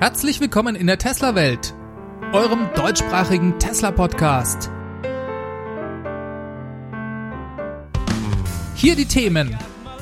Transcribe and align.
Herzlich 0.00 0.40
willkommen 0.40 0.76
in 0.76 0.86
der 0.86 0.96
Tesla-Welt, 0.96 1.74
eurem 2.32 2.70
deutschsprachigen 2.74 3.58
Tesla-Podcast. 3.58 4.70
Hier 8.74 8.96
die 8.96 9.04
Themen. 9.04 9.58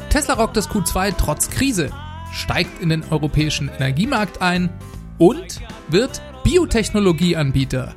Tesla 0.08 0.34
rockt 0.34 0.56
das 0.56 0.70
Q2 0.70 1.14
trotz 1.18 1.50
Krise, 1.50 1.90
steigt 2.32 2.80
in 2.80 2.90
den 2.90 3.02
europäischen 3.10 3.70
Energiemarkt 3.70 4.40
ein 4.40 4.70
und 5.18 5.60
wird 5.88 6.22
Biotechnologieanbieter. 6.44 7.96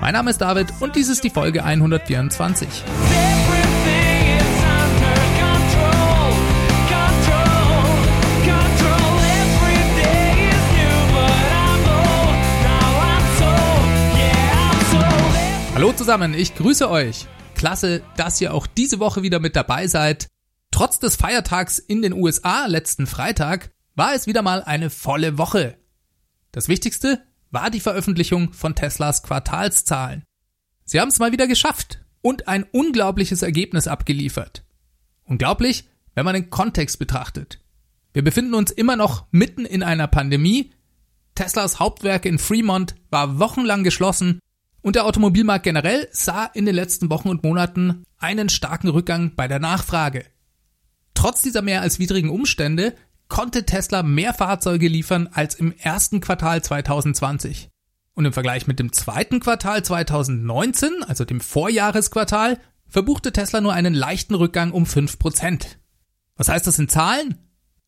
Mein 0.00 0.14
Name 0.14 0.30
ist 0.30 0.38
David 0.38 0.68
und 0.80 0.96
dies 0.96 1.10
ist 1.10 1.22
die 1.22 1.28
Folge 1.28 1.64
124. 1.64 2.66
Hallo 15.78 15.92
zusammen, 15.92 16.34
ich 16.34 16.56
grüße 16.56 16.90
euch. 16.90 17.28
Klasse, 17.54 18.02
dass 18.16 18.40
ihr 18.40 18.52
auch 18.52 18.66
diese 18.66 18.98
Woche 18.98 19.22
wieder 19.22 19.38
mit 19.38 19.54
dabei 19.54 19.86
seid. 19.86 20.26
Trotz 20.72 20.98
des 20.98 21.14
Feiertags 21.14 21.78
in 21.78 22.02
den 22.02 22.14
USA 22.14 22.66
letzten 22.66 23.06
Freitag 23.06 23.70
war 23.94 24.12
es 24.12 24.26
wieder 24.26 24.42
mal 24.42 24.64
eine 24.64 24.90
volle 24.90 25.38
Woche. 25.38 25.78
Das 26.50 26.66
Wichtigste 26.66 27.22
war 27.52 27.70
die 27.70 27.78
Veröffentlichung 27.78 28.52
von 28.52 28.74
Teslas 28.74 29.22
Quartalszahlen. 29.22 30.24
Sie 30.84 30.98
haben 30.98 31.10
es 31.10 31.20
mal 31.20 31.30
wieder 31.30 31.46
geschafft 31.46 32.00
und 32.22 32.48
ein 32.48 32.64
unglaubliches 32.64 33.42
Ergebnis 33.42 33.86
abgeliefert. 33.86 34.64
Unglaublich, 35.26 35.88
wenn 36.16 36.24
man 36.24 36.34
den 36.34 36.50
Kontext 36.50 36.98
betrachtet. 36.98 37.60
Wir 38.12 38.24
befinden 38.24 38.54
uns 38.54 38.72
immer 38.72 38.96
noch 38.96 39.26
mitten 39.30 39.64
in 39.64 39.84
einer 39.84 40.08
Pandemie. 40.08 40.72
Teslas 41.36 41.78
Hauptwerk 41.78 42.24
in 42.24 42.40
Fremont 42.40 42.96
war 43.10 43.38
wochenlang 43.38 43.84
geschlossen 43.84 44.40
und 44.88 44.96
der 44.96 45.04
Automobilmarkt 45.04 45.64
generell 45.64 46.08
sah 46.12 46.46
in 46.46 46.64
den 46.64 46.74
letzten 46.74 47.10
Wochen 47.10 47.28
und 47.28 47.42
Monaten 47.42 48.04
einen 48.16 48.48
starken 48.48 48.88
Rückgang 48.88 49.34
bei 49.36 49.46
der 49.46 49.58
Nachfrage. 49.58 50.24
Trotz 51.12 51.42
dieser 51.42 51.60
mehr 51.60 51.82
als 51.82 51.98
widrigen 51.98 52.30
Umstände 52.30 52.94
konnte 53.28 53.66
Tesla 53.66 54.02
mehr 54.02 54.32
Fahrzeuge 54.32 54.88
liefern 54.88 55.28
als 55.30 55.56
im 55.56 55.72
ersten 55.72 56.22
Quartal 56.22 56.62
2020. 56.62 57.68
Und 58.14 58.24
im 58.24 58.32
Vergleich 58.32 58.66
mit 58.66 58.78
dem 58.78 58.90
zweiten 58.90 59.40
Quartal 59.40 59.84
2019, 59.84 61.02
also 61.06 61.26
dem 61.26 61.42
Vorjahresquartal, 61.42 62.58
verbuchte 62.86 63.30
Tesla 63.30 63.60
nur 63.60 63.74
einen 63.74 63.92
leichten 63.92 64.36
Rückgang 64.36 64.70
um 64.70 64.84
5%. 64.84 65.66
Was 66.36 66.48
heißt 66.48 66.66
das 66.66 66.78
in 66.78 66.88
Zahlen? 66.88 67.36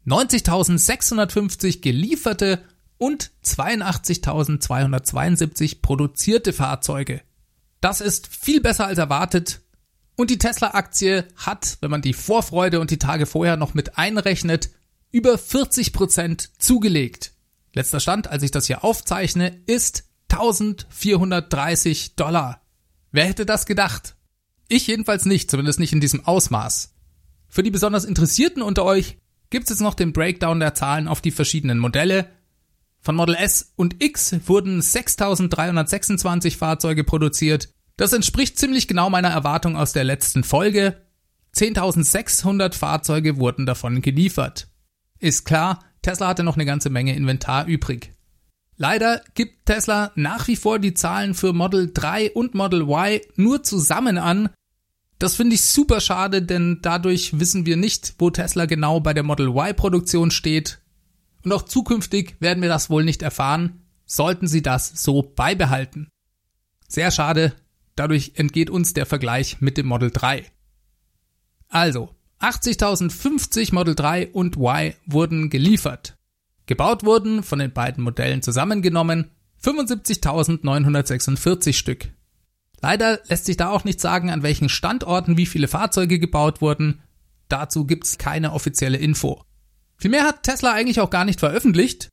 90.650 0.06 1.80
gelieferte 1.80 2.62
und 3.00 3.32
82.272 3.44 5.80
produzierte 5.80 6.52
Fahrzeuge. 6.52 7.22
Das 7.80 8.00
ist 8.02 8.28
viel 8.28 8.60
besser 8.60 8.86
als 8.86 8.98
erwartet. 8.98 9.62
Und 10.16 10.28
die 10.28 10.36
Tesla-Aktie 10.36 11.26
hat, 11.34 11.78
wenn 11.80 11.90
man 11.90 12.02
die 12.02 12.12
Vorfreude 12.12 12.78
und 12.78 12.90
die 12.90 12.98
Tage 12.98 13.24
vorher 13.24 13.56
noch 13.56 13.72
mit 13.72 13.96
einrechnet, 13.96 14.68
über 15.12 15.38
40 15.38 15.94
Prozent 15.94 16.50
zugelegt. 16.58 17.32
Letzter 17.72 18.00
Stand, 18.00 18.28
als 18.28 18.42
ich 18.42 18.50
das 18.50 18.66
hier 18.66 18.84
aufzeichne, 18.84 19.62
ist 19.64 20.04
1430 20.28 22.16
Dollar. 22.16 22.60
Wer 23.12 23.24
hätte 23.24 23.46
das 23.46 23.64
gedacht? 23.64 24.14
Ich 24.68 24.86
jedenfalls 24.86 25.24
nicht, 25.24 25.50
zumindest 25.50 25.80
nicht 25.80 25.94
in 25.94 26.02
diesem 26.02 26.26
Ausmaß. 26.26 26.92
Für 27.48 27.62
die 27.62 27.70
besonders 27.70 28.04
Interessierten 28.04 28.60
unter 28.60 28.84
euch 28.84 29.16
gibt 29.48 29.64
es 29.64 29.70
jetzt 29.70 29.80
noch 29.80 29.94
den 29.94 30.12
Breakdown 30.12 30.60
der 30.60 30.74
Zahlen 30.74 31.08
auf 31.08 31.22
die 31.22 31.30
verschiedenen 31.30 31.78
Modelle. 31.78 32.28
Von 33.02 33.16
Model 33.16 33.34
S 33.34 33.72
und 33.76 34.02
X 34.02 34.36
wurden 34.46 34.82
6326 34.82 36.56
Fahrzeuge 36.56 37.04
produziert. 37.04 37.70
Das 37.96 38.12
entspricht 38.12 38.58
ziemlich 38.58 38.88
genau 38.88 39.10
meiner 39.10 39.30
Erwartung 39.30 39.76
aus 39.76 39.92
der 39.92 40.04
letzten 40.04 40.44
Folge. 40.44 41.00
10.600 41.54 42.74
Fahrzeuge 42.74 43.38
wurden 43.38 43.66
davon 43.66 44.02
geliefert. 44.02 44.68
Ist 45.18 45.44
klar, 45.44 45.84
Tesla 46.02 46.28
hatte 46.28 46.44
noch 46.44 46.56
eine 46.56 46.66
ganze 46.66 46.90
Menge 46.90 47.14
Inventar 47.14 47.66
übrig. 47.66 48.14
Leider 48.76 49.22
gibt 49.34 49.66
Tesla 49.66 50.12
nach 50.14 50.46
wie 50.48 50.56
vor 50.56 50.78
die 50.78 50.94
Zahlen 50.94 51.34
für 51.34 51.52
Model 51.52 51.90
3 51.92 52.32
und 52.32 52.54
Model 52.54 52.82
Y 52.82 53.20
nur 53.36 53.62
zusammen 53.62 54.16
an. 54.16 54.48
Das 55.18 55.36
finde 55.36 55.54
ich 55.54 55.62
super 55.62 56.00
schade, 56.00 56.40
denn 56.40 56.78
dadurch 56.80 57.38
wissen 57.38 57.66
wir 57.66 57.76
nicht, 57.76 58.14
wo 58.18 58.30
Tesla 58.30 58.64
genau 58.64 59.00
bei 59.00 59.12
der 59.12 59.22
Model 59.22 59.48
Y 59.48 59.76
Produktion 59.76 60.30
steht 60.30 60.80
und 61.44 61.52
auch 61.52 61.62
zukünftig 61.62 62.36
werden 62.40 62.62
wir 62.62 62.68
das 62.68 62.90
wohl 62.90 63.04
nicht 63.04 63.22
erfahren, 63.22 63.82
sollten 64.06 64.46
sie 64.46 64.62
das 64.62 65.02
so 65.02 65.22
beibehalten. 65.22 66.08
Sehr 66.88 67.10
schade, 67.10 67.54
dadurch 67.94 68.32
entgeht 68.34 68.70
uns 68.70 68.92
der 68.92 69.06
Vergleich 69.06 69.60
mit 69.60 69.78
dem 69.78 69.86
Model 69.86 70.10
3. 70.10 70.44
Also, 71.68 72.14
80.050 72.40 73.74
Model 73.74 73.94
3 73.94 74.30
und 74.32 74.56
Y 74.56 74.94
wurden 75.06 75.50
geliefert. 75.50 76.16
Gebaut 76.66 77.04
wurden 77.04 77.42
von 77.42 77.58
den 77.58 77.72
beiden 77.72 78.02
Modellen 78.02 78.42
zusammengenommen 78.42 79.30
75.946 79.62 81.74
Stück. 81.74 82.08
Leider 82.80 83.20
lässt 83.28 83.44
sich 83.44 83.56
da 83.56 83.70
auch 83.70 83.84
nicht 83.84 84.00
sagen, 84.00 84.30
an 84.30 84.42
welchen 84.42 84.68
Standorten 84.68 85.36
wie 85.36 85.46
viele 85.46 85.68
Fahrzeuge 85.68 86.18
gebaut 86.18 86.62
wurden. 86.62 87.02
Dazu 87.48 87.84
gibt's 87.84 88.18
keine 88.18 88.52
offizielle 88.52 88.96
Info. 88.96 89.44
Vielmehr 90.00 90.24
hat 90.24 90.42
Tesla 90.42 90.72
eigentlich 90.72 90.98
auch 90.98 91.10
gar 91.10 91.26
nicht 91.26 91.40
veröffentlicht. 91.40 92.08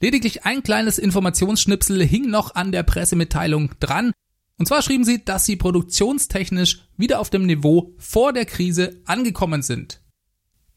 Lediglich 0.00 0.44
ein 0.44 0.62
kleines 0.62 0.98
Informationsschnipsel 0.98 2.02
hing 2.04 2.30
noch 2.30 2.54
an 2.54 2.70
der 2.70 2.84
Pressemitteilung 2.84 3.72
dran. 3.80 4.12
Und 4.58 4.66
zwar 4.66 4.80
schrieben 4.82 5.04
sie, 5.04 5.24
dass 5.24 5.44
sie 5.44 5.56
produktionstechnisch 5.56 6.86
wieder 6.96 7.18
auf 7.18 7.30
dem 7.30 7.44
Niveau 7.46 7.94
vor 7.98 8.32
der 8.32 8.46
Krise 8.46 9.00
angekommen 9.06 9.62
sind. 9.62 10.00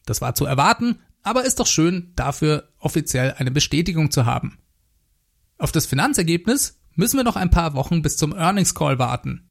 Das 0.06 0.20
war 0.20 0.34
zu 0.34 0.44
erwarten, 0.44 0.98
aber 1.22 1.44
ist 1.44 1.60
doch 1.60 1.66
schön, 1.66 2.12
dafür 2.16 2.72
offiziell 2.78 3.34
eine 3.38 3.52
Bestätigung 3.52 4.10
zu 4.10 4.26
haben. 4.26 4.58
Auf 5.58 5.70
das 5.70 5.86
Finanzergebnis 5.86 6.80
müssen 6.94 7.16
wir 7.16 7.24
noch 7.24 7.36
ein 7.36 7.50
paar 7.50 7.74
Wochen 7.74 8.02
bis 8.02 8.16
zum 8.16 8.32
Earnings 8.32 8.74
Call 8.74 8.98
warten. 8.98 9.48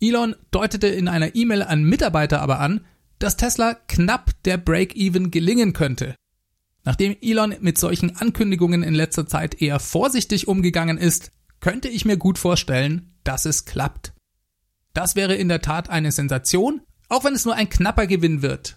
Elon 0.00 0.34
deutete 0.50 0.86
in 0.86 1.08
einer 1.08 1.34
E-Mail 1.34 1.62
an 1.62 1.84
Mitarbeiter 1.84 2.40
aber 2.40 2.58
an, 2.58 2.86
dass 3.18 3.36
Tesla 3.36 3.74
knapp 3.74 4.30
der 4.44 4.56
Break-Even 4.56 5.30
gelingen 5.30 5.72
könnte. 5.72 6.14
Nachdem 6.84 7.16
Elon 7.20 7.56
mit 7.60 7.78
solchen 7.78 8.16
Ankündigungen 8.16 8.82
in 8.82 8.94
letzter 8.94 9.26
Zeit 9.26 9.60
eher 9.60 9.80
vorsichtig 9.80 10.48
umgegangen 10.48 10.98
ist, 10.98 11.32
könnte 11.60 11.88
ich 11.88 12.04
mir 12.04 12.18
gut 12.18 12.38
vorstellen, 12.38 13.14
dass 13.24 13.46
es 13.46 13.64
klappt. 13.64 14.12
Das 14.92 15.16
wäre 15.16 15.34
in 15.34 15.48
der 15.48 15.62
Tat 15.62 15.88
eine 15.88 16.12
Sensation, 16.12 16.82
auch 17.08 17.24
wenn 17.24 17.34
es 17.34 17.46
nur 17.46 17.54
ein 17.54 17.70
knapper 17.70 18.06
Gewinn 18.06 18.42
wird. 18.42 18.76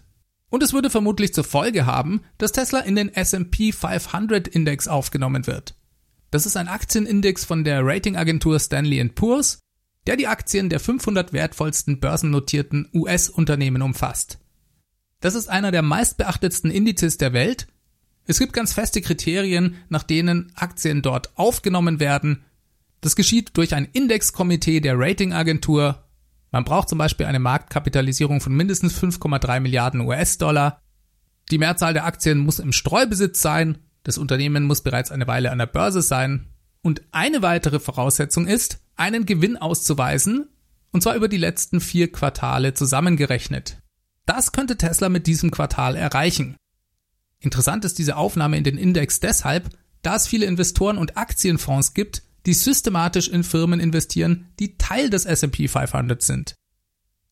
Und 0.49 0.63
es 0.63 0.71
würde 0.71 0.89
vermutlich 0.89 1.33
zur 1.33 1.43
Folge 1.43 1.85
haben, 1.85 2.21
dass 2.37 2.53
Tesla 2.53 2.79
in 2.79 2.95
den 2.95 3.13
S&P 3.13 3.73
500 3.73 4.47
Index 4.47 4.87
aufgenommen 4.87 5.45
wird. 5.45 5.75
Das 6.31 6.45
ist 6.45 6.55
ein 6.55 6.69
Aktienindex 6.69 7.43
von 7.43 7.65
der 7.65 7.85
Ratingagentur 7.85 8.59
Stanley 8.59 9.03
Poor's, 9.09 9.59
der 10.07 10.15
die 10.15 10.27
Aktien 10.27 10.69
der 10.69 10.79
500 10.79 11.33
wertvollsten 11.33 11.99
börsennotierten 11.99 12.89
US-Unternehmen 12.93 13.81
umfasst. 13.81 14.39
Das 15.19 15.35
ist 15.35 15.49
einer 15.49 15.71
der 15.71 15.81
meistbeachtetsten 15.81 16.71
Indizes 16.71 17.17
der 17.17 17.33
Welt 17.33 17.67
es 18.27 18.39
gibt 18.39 18.53
ganz 18.53 18.73
feste 18.73 19.01
Kriterien, 19.01 19.75
nach 19.89 20.03
denen 20.03 20.51
Aktien 20.55 21.01
dort 21.01 21.35
aufgenommen 21.37 21.99
werden. 21.99 22.43
Das 22.99 23.15
geschieht 23.15 23.55
durch 23.55 23.73
ein 23.73 23.85
Indexkomitee 23.85 24.81
der 24.81 24.99
Ratingagentur. 24.99 26.03
Man 26.51 26.65
braucht 26.65 26.89
zum 26.89 26.97
Beispiel 26.97 27.25
eine 27.25 27.39
Marktkapitalisierung 27.39 28.41
von 28.41 28.53
mindestens 28.53 29.01
5,3 29.01 29.61
Milliarden 29.61 30.01
US-Dollar. 30.01 30.81
Die 31.51 31.57
Mehrzahl 31.57 31.93
der 31.93 32.05
Aktien 32.05 32.39
muss 32.39 32.59
im 32.59 32.73
Streubesitz 32.73 33.41
sein. 33.41 33.77
Das 34.03 34.17
Unternehmen 34.17 34.65
muss 34.65 34.81
bereits 34.81 35.11
eine 35.11 35.27
Weile 35.27 35.51
an 35.51 35.59
der 35.59 35.65
Börse 35.65 36.01
sein. 36.01 36.47
Und 36.81 37.01
eine 37.11 37.41
weitere 37.41 37.79
Voraussetzung 37.79 38.47
ist, 38.47 38.79
einen 38.97 39.25
Gewinn 39.25 39.57
auszuweisen, 39.57 40.49
und 40.91 41.01
zwar 41.01 41.15
über 41.15 41.27
die 41.27 41.37
letzten 41.37 41.79
vier 41.79 42.11
Quartale 42.11 42.73
zusammengerechnet. 42.73 43.77
Das 44.25 44.51
könnte 44.51 44.77
Tesla 44.77 45.09
mit 45.09 45.27
diesem 45.27 45.51
Quartal 45.51 45.95
erreichen. 45.95 46.57
Interessant 47.47 47.85
ist 47.85 47.97
diese 47.97 48.17
Aufnahme 48.17 48.57
in 48.57 48.65
den 48.65 48.77
Index 48.77 49.21
deshalb, 49.21 49.69
da 50.01 50.17
es 50.17 50.27
viele 50.27 50.45
Investoren 50.45 50.97
und 50.97 51.15
Aktienfonds 51.15 51.93
gibt, 51.93 52.23
die 52.45 52.53
systematisch 52.53 53.29
in 53.29 53.45
Firmen 53.45 53.79
investieren, 53.79 54.49
die 54.59 54.77
Teil 54.77 55.09
des 55.09 55.23
S&P 55.23 55.69
500 55.69 56.21
sind. 56.21 56.55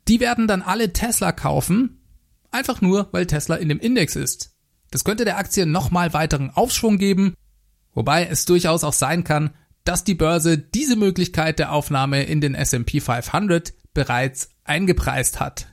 Die 0.07 0.21
werden 0.21 0.47
dann 0.47 0.61
alle 0.61 0.93
Tesla 0.93 1.33
kaufen, 1.33 2.01
einfach 2.49 2.79
nur, 2.79 3.09
weil 3.11 3.27
Tesla 3.27 3.57
in 3.57 3.67
dem 3.67 3.81
Index 3.81 4.15
ist. 4.15 4.55
Das 4.89 5.03
könnte 5.03 5.25
der 5.25 5.37
Aktie 5.37 5.65
nochmal 5.65 6.13
weiteren 6.13 6.49
Aufschwung 6.49 6.97
geben, 6.97 7.33
wobei 7.93 8.25
es 8.25 8.45
durchaus 8.45 8.85
auch 8.85 8.93
sein 8.93 9.25
kann, 9.25 9.53
dass 9.83 10.05
die 10.05 10.15
Börse 10.15 10.57
diese 10.57 10.95
Möglichkeit 10.95 11.59
der 11.59 11.73
Aufnahme 11.73 12.23
in 12.23 12.39
den 12.39 12.55
S&P 12.55 13.01
500 13.01 13.73
bereits 13.93 14.51
eingepreist 14.63 15.41
hat. 15.41 15.67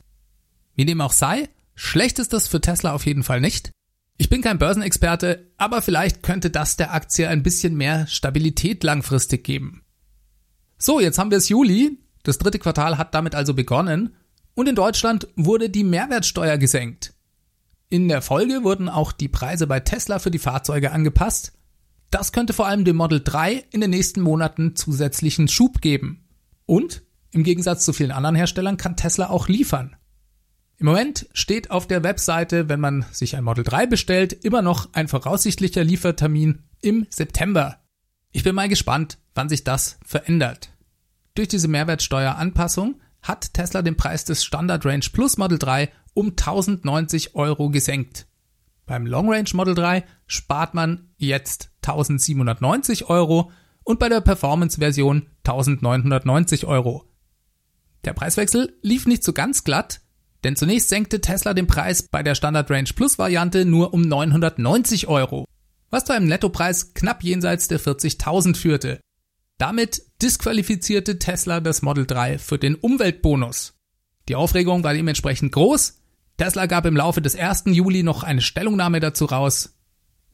Wie 0.74 0.84
dem 0.84 1.00
auch 1.00 1.12
sei, 1.12 1.48
Schlecht 1.76 2.18
ist 2.18 2.32
das 2.32 2.48
für 2.48 2.60
Tesla 2.60 2.92
auf 2.92 3.06
jeden 3.06 3.22
Fall 3.22 3.40
nicht. 3.40 3.70
Ich 4.18 4.28
bin 4.28 4.42
kein 4.42 4.58
Börsenexperte, 4.58 5.50
aber 5.58 5.82
vielleicht 5.82 6.22
könnte 6.22 6.50
das 6.50 6.76
der 6.76 6.94
Aktie 6.94 7.28
ein 7.28 7.42
bisschen 7.42 7.74
mehr 7.76 8.06
Stabilität 8.06 8.84
langfristig 8.84 9.44
geben. 9.44 9.82
So, 10.78 11.00
jetzt 11.00 11.18
haben 11.18 11.30
wir 11.30 11.38
es 11.38 11.48
Juli. 11.48 11.98
Das 12.22 12.38
dritte 12.38 12.58
Quartal 12.58 12.98
hat 12.98 13.14
damit 13.14 13.34
also 13.34 13.54
begonnen. 13.54 14.16
Und 14.54 14.68
in 14.68 14.74
Deutschland 14.74 15.28
wurde 15.36 15.70
die 15.70 15.84
Mehrwertsteuer 15.84 16.58
gesenkt. 16.58 17.14
In 17.88 18.08
der 18.08 18.22
Folge 18.22 18.64
wurden 18.64 18.88
auch 18.88 19.12
die 19.12 19.28
Preise 19.28 19.66
bei 19.66 19.80
Tesla 19.80 20.18
für 20.18 20.30
die 20.30 20.38
Fahrzeuge 20.38 20.92
angepasst. 20.92 21.52
Das 22.10 22.32
könnte 22.32 22.52
vor 22.52 22.66
allem 22.66 22.84
dem 22.84 22.96
Model 22.96 23.22
3 23.22 23.64
in 23.70 23.80
den 23.80 23.90
nächsten 23.90 24.20
Monaten 24.20 24.76
zusätzlichen 24.76 25.48
Schub 25.48 25.80
geben. 25.80 26.28
Und 26.66 27.02
im 27.32 27.44
Gegensatz 27.44 27.84
zu 27.84 27.92
vielen 27.92 28.10
anderen 28.10 28.36
Herstellern 28.36 28.76
kann 28.76 28.96
Tesla 28.96 29.30
auch 29.30 29.48
liefern. 29.48 29.96
Im 30.82 30.86
Moment 30.86 31.28
steht 31.32 31.70
auf 31.70 31.86
der 31.86 32.02
Webseite, 32.02 32.68
wenn 32.68 32.80
man 32.80 33.04
sich 33.12 33.36
ein 33.36 33.44
Model 33.44 33.62
3 33.62 33.86
bestellt, 33.86 34.32
immer 34.32 34.62
noch 34.62 34.92
ein 34.94 35.06
voraussichtlicher 35.06 35.84
Liefertermin 35.84 36.64
im 36.80 37.06
September. 37.08 37.78
Ich 38.32 38.42
bin 38.42 38.56
mal 38.56 38.68
gespannt, 38.68 39.18
wann 39.32 39.48
sich 39.48 39.62
das 39.62 40.00
verändert. 40.04 40.70
Durch 41.36 41.46
diese 41.46 41.68
Mehrwertsteueranpassung 41.68 43.00
hat 43.22 43.54
Tesla 43.54 43.82
den 43.82 43.96
Preis 43.96 44.24
des 44.24 44.42
Standard 44.42 44.84
Range 44.84 45.04
Plus 45.12 45.36
Model 45.36 45.56
3 45.56 45.88
um 46.14 46.30
1090 46.30 47.36
Euro 47.36 47.70
gesenkt. 47.70 48.26
Beim 48.84 49.06
Long 49.06 49.32
Range 49.32 49.50
Model 49.52 49.76
3 49.76 50.02
spart 50.26 50.74
man 50.74 51.10
jetzt 51.16 51.70
1790 51.82 53.08
Euro 53.08 53.52
und 53.84 54.00
bei 54.00 54.08
der 54.08 54.20
Performance 54.20 54.78
Version 54.78 55.28
1990 55.46 56.66
Euro. 56.66 57.08
Der 58.04 58.14
Preiswechsel 58.14 58.76
lief 58.82 59.06
nicht 59.06 59.22
so 59.22 59.32
ganz 59.32 59.62
glatt, 59.62 60.00
denn 60.44 60.56
zunächst 60.56 60.88
senkte 60.88 61.20
Tesla 61.20 61.54
den 61.54 61.66
Preis 61.66 62.02
bei 62.02 62.22
der 62.22 62.34
Standard 62.34 62.70
Range 62.70 62.90
Plus 62.94 63.18
Variante 63.18 63.64
nur 63.64 63.94
um 63.94 64.02
990 64.02 65.08
Euro, 65.08 65.46
was 65.90 66.04
zu 66.04 66.12
einem 66.12 66.26
Nettopreis 66.26 66.94
knapp 66.94 67.22
jenseits 67.22 67.68
der 67.68 67.80
40.000 67.80 68.56
führte. 68.56 69.00
Damit 69.58 70.02
disqualifizierte 70.20 71.18
Tesla 71.18 71.60
das 71.60 71.82
Model 71.82 72.06
3 72.06 72.38
für 72.38 72.58
den 72.58 72.74
Umweltbonus. 72.74 73.74
Die 74.28 74.34
Aufregung 74.34 74.82
war 74.82 74.94
dementsprechend 74.94 75.52
groß. 75.52 76.00
Tesla 76.36 76.66
gab 76.66 76.86
im 76.86 76.96
Laufe 76.96 77.22
des 77.22 77.36
1. 77.36 77.64
Juli 77.66 78.02
noch 78.02 78.22
eine 78.22 78.40
Stellungnahme 78.40 78.98
dazu 78.98 79.26
raus. 79.26 79.78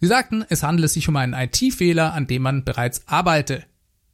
Sie 0.01 0.07
sagten, 0.07 0.45
es 0.49 0.63
handele 0.63 0.89
sich 0.89 1.09
um 1.09 1.17
einen 1.17 1.35
IT-Fehler, 1.35 2.15
an 2.15 2.27
dem 2.27 2.43
man 2.43 2.65
bereits 2.65 3.07
arbeite. 3.07 3.65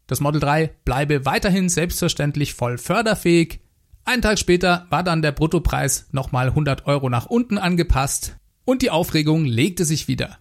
Das 0.06 0.20
Model 0.20 0.40
3 0.40 0.70
bleibe 0.84 1.24
weiterhin 1.24 1.68
selbstverständlich 1.68 2.54
voll 2.54 2.78
förderfähig, 2.78 3.60
einen 4.04 4.22
Tag 4.22 4.38
später 4.38 4.86
war 4.90 5.02
dann 5.02 5.22
der 5.22 5.32
Bruttopreis 5.32 6.08
nochmal 6.12 6.48
100 6.48 6.86
Euro 6.86 7.08
nach 7.08 7.26
unten 7.26 7.58
angepasst 7.58 8.36
und 8.64 8.82
die 8.82 8.90
Aufregung 8.90 9.44
legte 9.44 9.84
sich 9.84 10.08
wieder. 10.08 10.38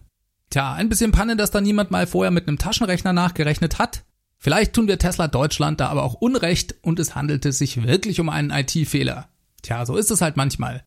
Tja, 0.50 0.74
ein 0.74 0.88
bisschen 0.88 1.12
Panne, 1.12 1.36
dass 1.36 1.50
da 1.50 1.60
niemand 1.60 1.90
mal 1.90 2.06
vorher 2.06 2.30
mit 2.30 2.46
einem 2.46 2.58
Taschenrechner 2.58 3.12
nachgerechnet 3.12 3.78
hat. 3.78 4.04
Vielleicht 4.38 4.74
tun 4.74 4.88
wir 4.88 4.98
Tesla 4.98 5.28
Deutschland 5.28 5.80
da 5.80 5.88
aber 5.88 6.02
auch 6.02 6.14
Unrecht 6.14 6.74
und 6.82 6.98
es 6.98 7.14
handelte 7.14 7.52
sich 7.52 7.84
wirklich 7.84 8.20
um 8.20 8.28
einen 8.28 8.50
IT-Fehler. 8.50 9.28
Tja, 9.62 9.86
so 9.86 9.96
ist 9.96 10.10
es 10.10 10.20
halt 10.20 10.36
manchmal. 10.36 10.84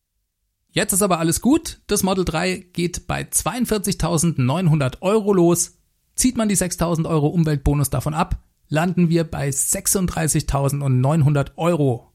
Jetzt 0.70 0.92
ist 0.92 1.02
aber 1.02 1.18
alles 1.18 1.40
gut. 1.40 1.80
Das 1.88 2.04
Model 2.04 2.24
3 2.24 2.68
geht 2.72 3.08
bei 3.08 3.22
42.900 3.22 5.00
Euro 5.00 5.32
los. 5.32 5.78
Zieht 6.14 6.36
man 6.36 6.48
die 6.48 6.56
6.000 6.56 7.08
Euro 7.08 7.26
Umweltbonus 7.28 7.90
davon 7.90 8.14
ab, 8.14 8.44
landen 8.68 9.08
wir 9.08 9.24
bei 9.24 9.48
36.900 9.48 11.56
Euro. 11.56 12.07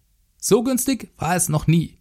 So 0.45 0.61
günstig 0.61 1.13
war 1.15 1.37
es 1.37 1.47
noch 1.47 1.67
nie. 1.67 1.99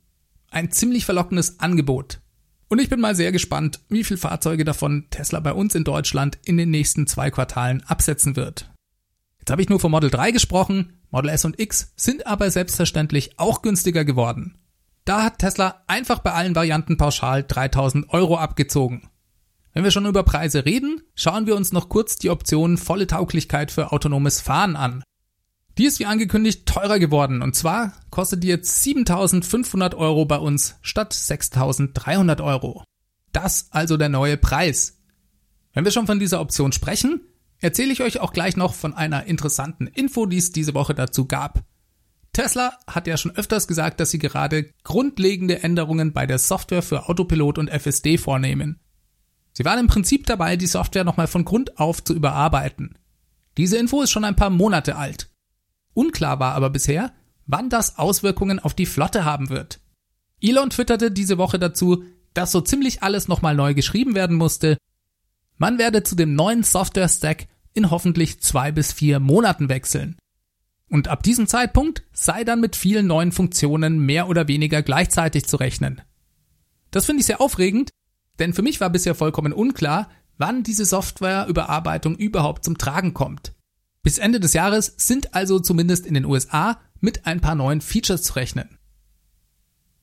Ein 0.50 0.72
ziemlich 0.72 1.04
verlockendes 1.04 1.60
Angebot. 1.60 2.20
Und 2.66 2.80
ich 2.80 2.88
bin 2.88 2.98
mal 2.98 3.14
sehr 3.14 3.30
gespannt, 3.30 3.78
wie 3.88 4.02
viele 4.02 4.18
Fahrzeuge 4.18 4.64
davon 4.64 5.06
Tesla 5.10 5.38
bei 5.38 5.52
uns 5.52 5.76
in 5.76 5.84
Deutschland 5.84 6.40
in 6.44 6.56
den 6.56 6.70
nächsten 6.70 7.06
zwei 7.06 7.30
Quartalen 7.30 7.84
absetzen 7.84 8.34
wird. 8.34 8.68
Jetzt 9.38 9.52
habe 9.52 9.62
ich 9.62 9.68
nur 9.68 9.78
vom 9.78 9.92
Model 9.92 10.10
3 10.10 10.32
gesprochen, 10.32 10.98
Model 11.12 11.30
S 11.30 11.44
und 11.44 11.60
X 11.60 11.92
sind 11.94 12.26
aber 12.26 12.50
selbstverständlich 12.50 13.38
auch 13.38 13.62
günstiger 13.62 14.04
geworden. 14.04 14.58
Da 15.04 15.22
hat 15.22 15.38
Tesla 15.38 15.84
einfach 15.86 16.18
bei 16.18 16.32
allen 16.32 16.56
Varianten 16.56 16.96
pauschal 16.96 17.44
3000 17.44 18.10
Euro 18.10 18.38
abgezogen. 18.38 19.08
Wenn 19.72 19.84
wir 19.84 19.92
schon 19.92 20.06
über 20.06 20.24
Preise 20.24 20.64
reden, 20.64 21.02
schauen 21.14 21.46
wir 21.46 21.54
uns 21.54 21.70
noch 21.70 21.88
kurz 21.88 22.16
die 22.16 22.30
Option 22.30 22.76
volle 22.76 23.06
Tauglichkeit 23.06 23.70
für 23.70 23.92
autonomes 23.92 24.40
Fahren 24.40 24.74
an. 24.74 25.04
Die 25.78 25.86
ist 25.86 25.98
wie 25.98 26.06
angekündigt 26.06 26.66
teurer 26.66 26.98
geworden 26.98 27.40
und 27.42 27.56
zwar 27.56 27.94
kostet 28.10 28.42
die 28.42 28.48
jetzt 28.48 28.82
7500 28.82 29.94
Euro 29.94 30.26
bei 30.26 30.36
uns 30.36 30.76
statt 30.82 31.12
6300 31.12 32.40
Euro. 32.40 32.84
Das 33.32 33.68
also 33.70 33.96
der 33.96 34.10
neue 34.10 34.36
Preis. 34.36 34.98
Wenn 35.72 35.84
wir 35.84 35.92
schon 35.92 36.06
von 36.06 36.18
dieser 36.18 36.40
Option 36.40 36.72
sprechen, 36.72 37.22
erzähle 37.58 37.92
ich 37.92 38.02
euch 38.02 38.20
auch 38.20 38.32
gleich 38.32 38.56
noch 38.56 38.74
von 38.74 38.92
einer 38.92 39.24
interessanten 39.24 39.86
Info, 39.86 40.26
die 40.26 40.36
es 40.36 40.52
diese 40.52 40.74
Woche 40.74 40.94
dazu 40.94 41.26
gab. 41.26 41.64
Tesla 42.34 42.78
hat 42.86 43.06
ja 43.06 43.16
schon 43.16 43.36
öfters 43.36 43.68
gesagt, 43.68 44.00
dass 44.00 44.10
sie 44.10 44.18
gerade 44.18 44.70
grundlegende 44.84 45.62
Änderungen 45.62 46.12
bei 46.12 46.26
der 46.26 46.38
Software 46.38 46.82
für 46.82 47.08
Autopilot 47.08 47.58
und 47.58 47.68
FSD 47.68 48.18
vornehmen. 48.18 48.80
Sie 49.52 49.64
waren 49.64 49.78
im 49.78 49.86
Prinzip 49.86 50.26
dabei, 50.26 50.56
die 50.56 50.66
Software 50.66 51.04
nochmal 51.04 51.26
von 51.26 51.44
Grund 51.44 51.78
auf 51.78 52.02
zu 52.02 52.14
überarbeiten. 52.14 52.98
Diese 53.58 53.76
Info 53.76 54.00
ist 54.00 54.10
schon 54.10 54.24
ein 54.24 54.36
paar 54.36 54.48
Monate 54.48 54.96
alt. 54.96 55.28
Unklar 55.94 56.40
war 56.40 56.54
aber 56.54 56.70
bisher, 56.70 57.12
wann 57.46 57.70
das 57.70 57.98
Auswirkungen 57.98 58.58
auf 58.58 58.74
die 58.74 58.86
Flotte 58.86 59.24
haben 59.24 59.50
wird. 59.50 59.80
Elon 60.40 60.70
twitterte 60.70 61.10
diese 61.10 61.38
Woche 61.38 61.58
dazu, 61.58 62.04
dass 62.34 62.52
so 62.52 62.60
ziemlich 62.60 63.02
alles 63.02 63.28
nochmal 63.28 63.54
neu 63.54 63.74
geschrieben 63.74 64.14
werden 64.14 64.36
musste. 64.36 64.78
Man 65.58 65.78
werde 65.78 66.02
zu 66.02 66.16
dem 66.16 66.34
neuen 66.34 66.62
Software-Stack 66.62 67.46
in 67.74 67.90
hoffentlich 67.90 68.40
zwei 68.40 68.72
bis 68.72 68.92
vier 68.92 69.20
Monaten 69.20 69.68
wechseln. 69.68 70.16
Und 70.88 71.08
ab 71.08 71.22
diesem 71.22 71.46
Zeitpunkt 71.46 72.02
sei 72.12 72.44
dann 72.44 72.60
mit 72.60 72.76
vielen 72.76 73.06
neuen 73.06 73.32
Funktionen 73.32 73.98
mehr 73.98 74.28
oder 74.28 74.48
weniger 74.48 74.82
gleichzeitig 74.82 75.46
zu 75.46 75.56
rechnen. 75.56 76.02
Das 76.90 77.06
finde 77.06 77.20
ich 77.20 77.26
sehr 77.26 77.40
aufregend, 77.40 77.90
denn 78.38 78.52
für 78.52 78.62
mich 78.62 78.80
war 78.80 78.90
bisher 78.90 79.14
vollkommen 79.14 79.52
unklar, 79.52 80.10
wann 80.36 80.62
diese 80.62 80.84
Softwareüberarbeitung 80.84 82.16
überhaupt 82.16 82.64
zum 82.64 82.76
Tragen 82.76 83.14
kommt. 83.14 83.54
Bis 84.02 84.18
Ende 84.18 84.40
des 84.40 84.52
Jahres 84.52 84.94
sind 84.96 85.34
also 85.34 85.60
zumindest 85.60 86.06
in 86.06 86.14
den 86.14 86.24
USA 86.24 86.80
mit 87.00 87.26
ein 87.26 87.40
paar 87.40 87.54
neuen 87.54 87.80
Features 87.80 88.22
zu 88.22 88.34
rechnen. 88.34 88.78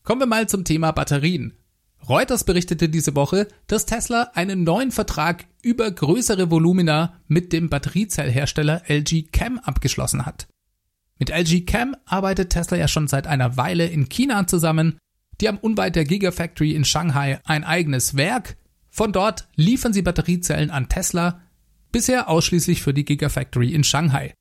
Kommen 0.04 0.22
wir 0.22 0.28
mal 0.28 0.48
zum 0.48 0.64
Thema 0.64 0.92
Batterien. 0.92 1.54
Reuters 2.08 2.46
berichtete 2.46 2.88
diese 2.88 3.16
Woche, 3.16 3.48
dass 3.68 3.86
Tesla 3.86 4.32
einen 4.34 4.64
neuen 4.64 4.92
Vertrag 4.92 5.46
über 5.62 5.92
größere 5.92 6.50
Volumina 6.50 7.20
mit 7.28 7.52
dem 7.52 7.70
Batteriezellhersteller 7.70 8.84
LG 8.88 9.32
Chem 9.32 9.60
abgeschlossen 9.60 10.26
hat. 10.26 10.48
Mit 11.18 11.30
LG 11.30 11.66
Chem 11.66 11.96
arbeitet 12.06 12.52
Tesla 12.52 12.78
ja 12.78 12.88
schon 12.88 13.10
seit 13.10 13.28
einer 13.28 13.58
Weile 13.58 13.86
in 13.86 14.08
China 14.08 14.48
zusammen. 14.48 14.98
Die 15.42 15.50
haben 15.50 15.58
unweit 15.58 15.98
der 15.98 16.06
Gigafactory 16.06 16.72
in 16.72 16.86
Shanghai 16.86 17.42
ein 17.44 17.66
eigenes 17.66 18.16
Werk. 18.16 18.56
Von 18.90 19.12
dort 19.12 19.48
liefern 19.56 19.92
sie 19.92 20.02
Batteriezellen 20.02 20.72
an 20.72 20.88
Tesla 20.88 21.42
bisher 21.92 22.30
ausschließlich 22.30 22.82
für 22.82 22.94
die 22.94 23.06
Gigafactory 23.06 23.74
in 23.74 23.84
Shanghai. 23.84 24.34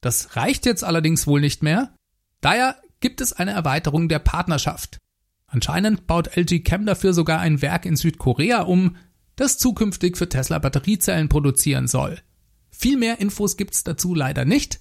Das 0.00 0.36
reicht 0.36 0.66
jetzt 0.66 0.84
allerdings 0.84 1.26
wohl 1.26 1.40
nicht 1.40 1.62
mehr. 1.62 1.94
Daher 2.40 2.80
gibt 3.00 3.20
es 3.20 3.32
eine 3.32 3.52
Erweiterung 3.52 4.08
der 4.08 4.20
Partnerschaft. 4.20 4.98
Anscheinend 5.46 6.06
baut 6.06 6.36
LG 6.36 6.62
Chem 6.62 6.86
dafür 6.86 7.12
sogar 7.12 7.40
ein 7.40 7.62
Werk 7.62 7.86
in 7.86 7.96
Südkorea 7.96 8.62
um, 8.62 8.96
das 9.36 9.58
zukünftig 9.58 10.16
für 10.16 10.28
Tesla 10.28 10.58
Batteriezellen 10.58 11.28
produzieren 11.28 11.88
soll. 11.88 12.20
Viel 12.70 12.96
mehr 12.96 13.20
Infos 13.20 13.56
gibt's 13.56 13.82
dazu 13.82 14.14
leider 14.14 14.44
nicht. 14.44 14.80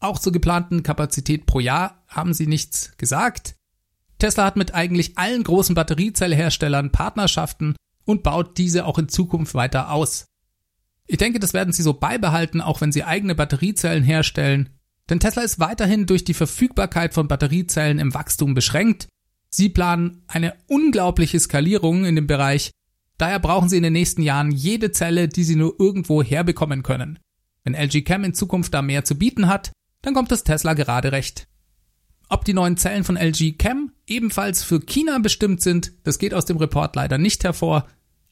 Auch 0.00 0.18
zur 0.18 0.32
geplanten 0.32 0.82
Kapazität 0.82 1.46
pro 1.46 1.60
Jahr 1.60 2.04
haben 2.08 2.34
sie 2.34 2.46
nichts 2.46 2.92
gesagt. 2.96 3.54
Tesla 4.18 4.44
hat 4.44 4.56
mit 4.56 4.74
eigentlich 4.74 5.16
allen 5.18 5.44
großen 5.44 5.74
Batteriezellherstellern 5.74 6.90
Partnerschaften 6.90 7.76
und 8.04 8.22
baut 8.22 8.58
diese 8.58 8.86
auch 8.86 8.98
in 8.98 9.08
Zukunft 9.08 9.54
weiter 9.54 9.92
aus. 9.92 10.26
Ich 11.08 11.16
denke, 11.16 11.40
das 11.40 11.54
werden 11.54 11.72
sie 11.72 11.82
so 11.82 11.94
beibehalten, 11.94 12.60
auch 12.60 12.80
wenn 12.80 12.92
sie 12.92 13.02
eigene 13.02 13.34
Batteriezellen 13.34 14.04
herstellen. 14.04 14.68
Denn 15.08 15.20
Tesla 15.20 15.42
ist 15.42 15.58
weiterhin 15.58 16.04
durch 16.04 16.22
die 16.22 16.34
Verfügbarkeit 16.34 17.14
von 17.14 17.28
Batteriezellen 17.28 17.98
im 17.98 18.12
Wachstum 18.12 18.52
beschränkt. 18.52 19.08
Sie 19.48 19.70
planen 19.70 20.22
eine 20.28 20.54
unglaubliche 20.66 21.40
Skalierung 21.40 22.04
in 22.04 22.14
dem 22.14 22.26
Bereich. 22.26 22.70
Daher 23.16 23.40
brauchen 23.40 23.70
sie 23.70 23.78
in 23.78 23.82
den 23.82 23.94
nächsten 23.94 24.20
Jahren 24.20 24.52
jede 24.52 24.92
Zelle, 24.92 25.28
die 25.28 25.44
sie 25.44 25.56
nur 25.56 25.76
irgendwo 25.80 26.22
herbekommen 26.22 26.82
können. 26.82 27.18
Wenn 27.64 27.74
LG 27.74 28.04
Chem 28.04 28.24
in 28.24 28.34
Zukunft 28.34 28.74
da 28.74 28.82
mehr 28.82 29.04
zu 29.04 29.16
bieten 29.16 29.48
hat, 29.48 29.72
dann 30.02 30.12
kommt 30.12 30.30
es 30.30 30.44
Tesla 30.44 30.74
gerade 30.74 31.10
recht. 31.10 31.48
Ob 32.28 32.44
die 32.44 32.52
neuen 32.52 32.76
Zellen 32.76 33.04
von 33.04 33.16
LG 33.16 33.56
Chem 33.58 33.92
ebenfalls 34.06 34.62
für 34.62 34.80
China 34.80 35.18
bestimmt 35.18 35.62
sind, 35.62 35.92
das 36.04 36.18
geht 36.18 36.34
aus 36.34 36.44
dem 36.44 36.58
Report 36.58 36.94
leider 36.94 37.16
nicht 37.16 37.44
hervor. 37.44 37.88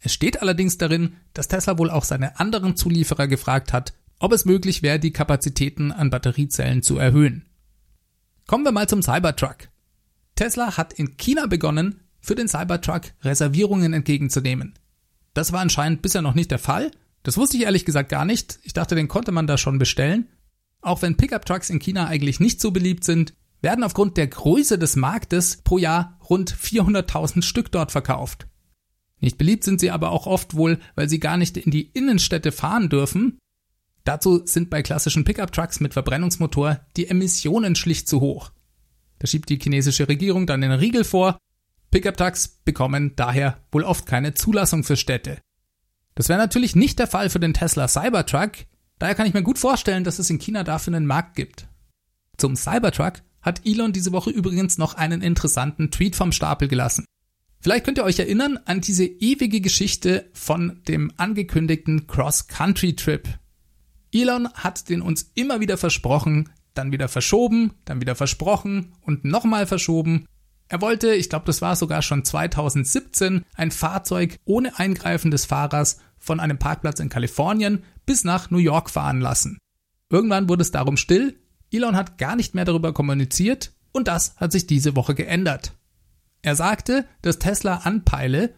Es 0.07 0.13
steht 0.13 0.41
allerdings 0.41 0.79
darin, 0.79 1.17
dass 1.33 1.49
Tesla 1.49 1.79
wohl 1.79 1.91
auch 1.91 2.05
seine 2.05 2.39
anderen 2.39 2.77
Zulieferer 2.77 3.27
gefragt 3.27 3.73
hat, 3.73 3.93
ob 4.21 4.33
es 4.33 4.45
möglich 4.45 4.85
wäre, 4.85 5.01
die 5.01 5.11
Kapazitäten 5.13 5.91
an 5.91 6.11
Batteriezellen 6.11 6.85
zu 6.85 6.97
erhöhen. 6.97 7.45
Kommen 8.47 8.65
wir 8.65 8.71
mal 8.71 8.89
zum 8.89 9.03
Cybertruck. 9.03 9.57
Tesla 10.37 10.77
hat 10.77 10.93
in 10.93 11.17
China 11.17 11.47
begonnen, 11.47 12.03
für 12.21 12.37
den 12.37 12.47
Cybertruck 12.47 13.15
Reservierungen 13.25 13.95
entgegenzunehmen. 13.95 14.75
Das 15.35 15.51
war 15.51 15.59
anscheinend 15.59 16.03
bisher 16.03 16.23
noch 16.23 16.35
nicht 16.35 16.53
der 16.53 16.61
Fall. 16.61 16.93
Das 17.25 17.37
wusste 17.37 17.57
ich 17.57 17.65
ehrlich 17.65 17.85
gesagt 17.85 18.09
gar 18.09 18.25
nicht. 18.25 18.61
Ich 18.63 18.75
dachte, 18.75 18.95
den 18.95 19.09
konnte 19.09 19.33
man 19.33 19.49
da 19.49 19.59
schon 19.59 19.81
bestellen. 19.81 20.29
Auch 20.83 21.03
wenn 21.03 21.17
Pickup-Trucks 21.17 21.69
in 21.69 21.81
China 21.81 22.07
eigentlich 22.07 22.39
nicht 22.39 22.61
so 22.61 22.71
beliebt 22.71 23.03
sind, 23.03 23.35
werden 23.61 23.83
aufgrund 23.83 24.19
der 24.19 24.29
Größe 24.29 24.79
des 24.79 24.95
Marktes 24.95 25.63
pro 25.65 25.79
Jahr 25.79 26.17
rund 26.31 26.55
400.000 26.55 27.43
Stück 27.43 27.73
dort 27.73 27.91
verkauft. 27.91 28.47
Nicht 29.20 29.38
beliebt 29.38 29.64
sind 29.64 29.80
sie 29.80 29.90
aber 29.90 30.11
auch 30.11 30.26
oft 30.26 30.54
wohl, 30.54 30.78
weil 30.94 31.08
sie 31.08 31.20
gar 31.20 31.37
nicht 31.37 31.56
in 31.56 31.70
die 31.70 31.90
Innenstädte 31.92 32.52
fahren 32.52 32.88
dürfen. 32.88 33.38
Dazu 34.04 34.42
sind 34.46 34.70
bei 34.70 34.82
klassischen 34.82 35.25
Pickup-Trucks 35.25 35.80
mit 35.80 35.94
Verbrennungsmotor 35.94 36.80
die 36.96 37.08
Emissionen 37.08 37.75
schlicht 37.75 38.08
zu 38.08 38.20
hoch. 38.20 38.52
Da 39.18 39.26
schiebt 39.26 39.49
die 39.49 39.58
chinesische 39.58 40.08
Regierung 40.08 40.46
dann 40.46 40.61
den 40.61 40.73
Riegel 40.73 41.04
vor. 41.04 41.38
Pickup-Trucks 41.90 42.61
bekommen 42.64 43.14
daher 43.16 43.64
wohl 43.73 43.85
oft 43.85 44.06
keine 44.06 44.35
Zulassung 44.35 44.85
für 44.85 44.96
Städte. 44.96 45.38
Das 46.14 46.28
wäre 46.28 46.38
natürlich 46.38 46.76
nicht 46.76 46.99
der 46.99 47.06
Fall 47.06 47.30
für 47.30 47.40
den 47.40 47.54
Tesla 47.54 47.88
Cybertruck, 47.88 48.52
daher 48.99 49.14
kann 49.14 49.26
ich 49.26 49.35
mir 49.35 49.42
gut 49.42 49.58
vorstellen, 49.58 50.04
dass 50.04 50.18
es 50.18 50.30
in 50.30 50.38
China 50.38 50.64
dafür 50.64 50.94
einen 50.94 51.06
Markt 51.06 51.37
gibt. 51.37 51.68
Zum 52.37 52.56
Cybertruck 52.56 53.23
hat 53.42 53.62
Elon 53.64 53.92
diese 53.92 54.12
Woche 54.12 54.30
übrigens 54.30 54.78
noch 54.78 54.94
einen 54.94 55.23
interessanten 55.23 55.90
Tweet 55.90 56.16
vom 56.16 56.32
Stapel 56.32 56.68
gelassen. 56.68 57.04
Vielleicht 57.66 57.85
könnt 57.85 57.99
ihr 57.99 58.04
euch 58.04 58.20
erinnern 58.20 58.61
an 58.64 58.80
diese 58.80 59.04
ewige 59.04 59.61
Geschichte 59.61 60.30
von 60.32 60.82
dem 60.87 61.11
angekündigten 61.16 62.06
Cross-Country-Trip. 62.06 63.28
Elon 64.12 64.49
hat 64.54 64.88
den 64.88 65.02
uns 65.02 65.32
immer 65.35 65.58
wieder 65.58 65.76
versprochen, 65.76 66.49
dann 66.75 66.92
wieder 66.92 67.08
verschoben, 67.08 67.73
dann 67.85 68.00
wieder 68.00 68.14
versprochen 68.14 68.92
und 69.02 69.25
nochmal 69.25 69.66
verschoben. 69.66 70.26
Er 70.68 70.80
wollte, 70.80 71.16
ich 71.16 71.28
glaube, 71.28 71.46
das 71.46 71.61
war 71.61 71.75
sogar 71.75 72.02
schon 72.02 72.25
2017, 72.25 73.44
ein 73.56 73.73
Fahrzeug 73.73 74.38
ohne 74.44 74.78
Eingreifen 74.78 75.32
des 75.32 75.44
Fahrers 75.44 75.99
von 76.18 76.38
einem 76.38 76.61
Parkplatz 76.61 77.00
in 77.00 77.08
Kalifornien 77.08 77.82
bis 78.04 78.23
nach 78.23 78.49
New 78.49 78.58
York 78.58 78.90
fahren 78.90 79.20
lassen. 79.20 79.58
Irgendwann 80.08 80.49
wurde 80.49 80.62
es 80.62 80.70
darum 80.70 80.96
still, 80.96 81.40
Elon 81.73 81.96
hat 81.96 82.16
gar 82.16 82.37
nicht 82.37 82.54
mehr 82.54 82.64
darüber 82.64 82.92
kommuniziert 82.92 83.73
und 83.90 84.06
das 84.06 84.37
hat 84.37 84.52
sich 84.52 84.68
diese 84.68 84.94
Woche 84.94 85.16
geändert. 85.16 85.73
Er 86.47 86.55
sagte, 86.55 87.05
dass 87.23 87.41
Tesla 87.41 87.79
anpeile, 87.79 88.55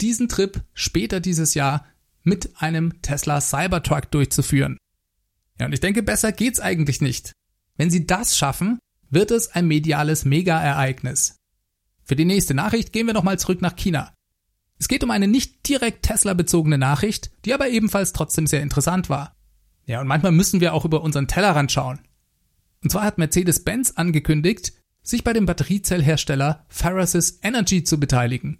diesen 0.00 0.28
Trip 0.28 0.62
später 0.74 1.18
dieses 1.18 1.54
Jahr 1.54 1.84
mit 2.22 2.62
einem 2.62 3.02
Tesla 3.02 3.40
Cybertruck 3.40 4.12
durchzuführen. 4.12 4.78
Ja, 5.58 5.66
und 5.66 5.72
ich 5.72 5.80
denke, 5.80 6.04
besser 6.04 6.30
geht's 6.30 6.60
eigentlich 6.60 7.00
nicht. 7.00 7.32
Wenn 7.76 7.90
sie 7.90 8.06
das 8.06 8.36
schaffen, 8.36 8.78
wird 9.10 9.32
es 9.32 9.48
ein 9.48 9.66
mediales 9.66 10.24
Mega-Ereignis. 10.24 11.34
Für 12.04 12.14
die 12.14 12.26
nächste 12.26 12.54
Nachricht 12.54 12.92
gehen 12.92 13.08
wir 13.08 13.12
nochmal 13.12 13.40
zurück 13.40 13.60
nach 13.60 13.74
China. 13.74 14.14
Es 14.78 14.86
geht 14.86 15.02
um 15.02 15.10
eine 15.10 15.26
nicht 15.26 15.68
direkt 15.68 16.04
Tesla-bezogene 16.04 16.78
Nachricht, 16.78 17.32
die 17.44 17.54
aber 17.54 17.70
ebenfalls 17.70 18.12
trotzdem 18.12 18.46
sehr 18.46 18.62
interessant 18.62 19.10
war. 19.10 19.34
Ja, 19.84 20.00
und 20.00 20.06
manchmal 20.06 20.30
müssen 20.30 20.60
wir 20.60 20.74
auch 20.74 20.84
über 20.84 21.02
unseren 21.02 21.26
Tellerrand 21.26 21.72
schauen. 21.72 21.98
Und 22.84 22.90
zwar 22.90 23.02
hat 23.02 23.18
Mercedes-Benz 23.18 23.94
angekündigt, 23.96 24.74
sich 25.02 25.24
bei 25.24 25.32
dem 25.32 25.46
Batteriezellhersteller 25.46 26.64
Farasis 26.68 27.38
Energy 27.42 27.84
zu 27.84 27.98
beteiligen. 27.98 28.58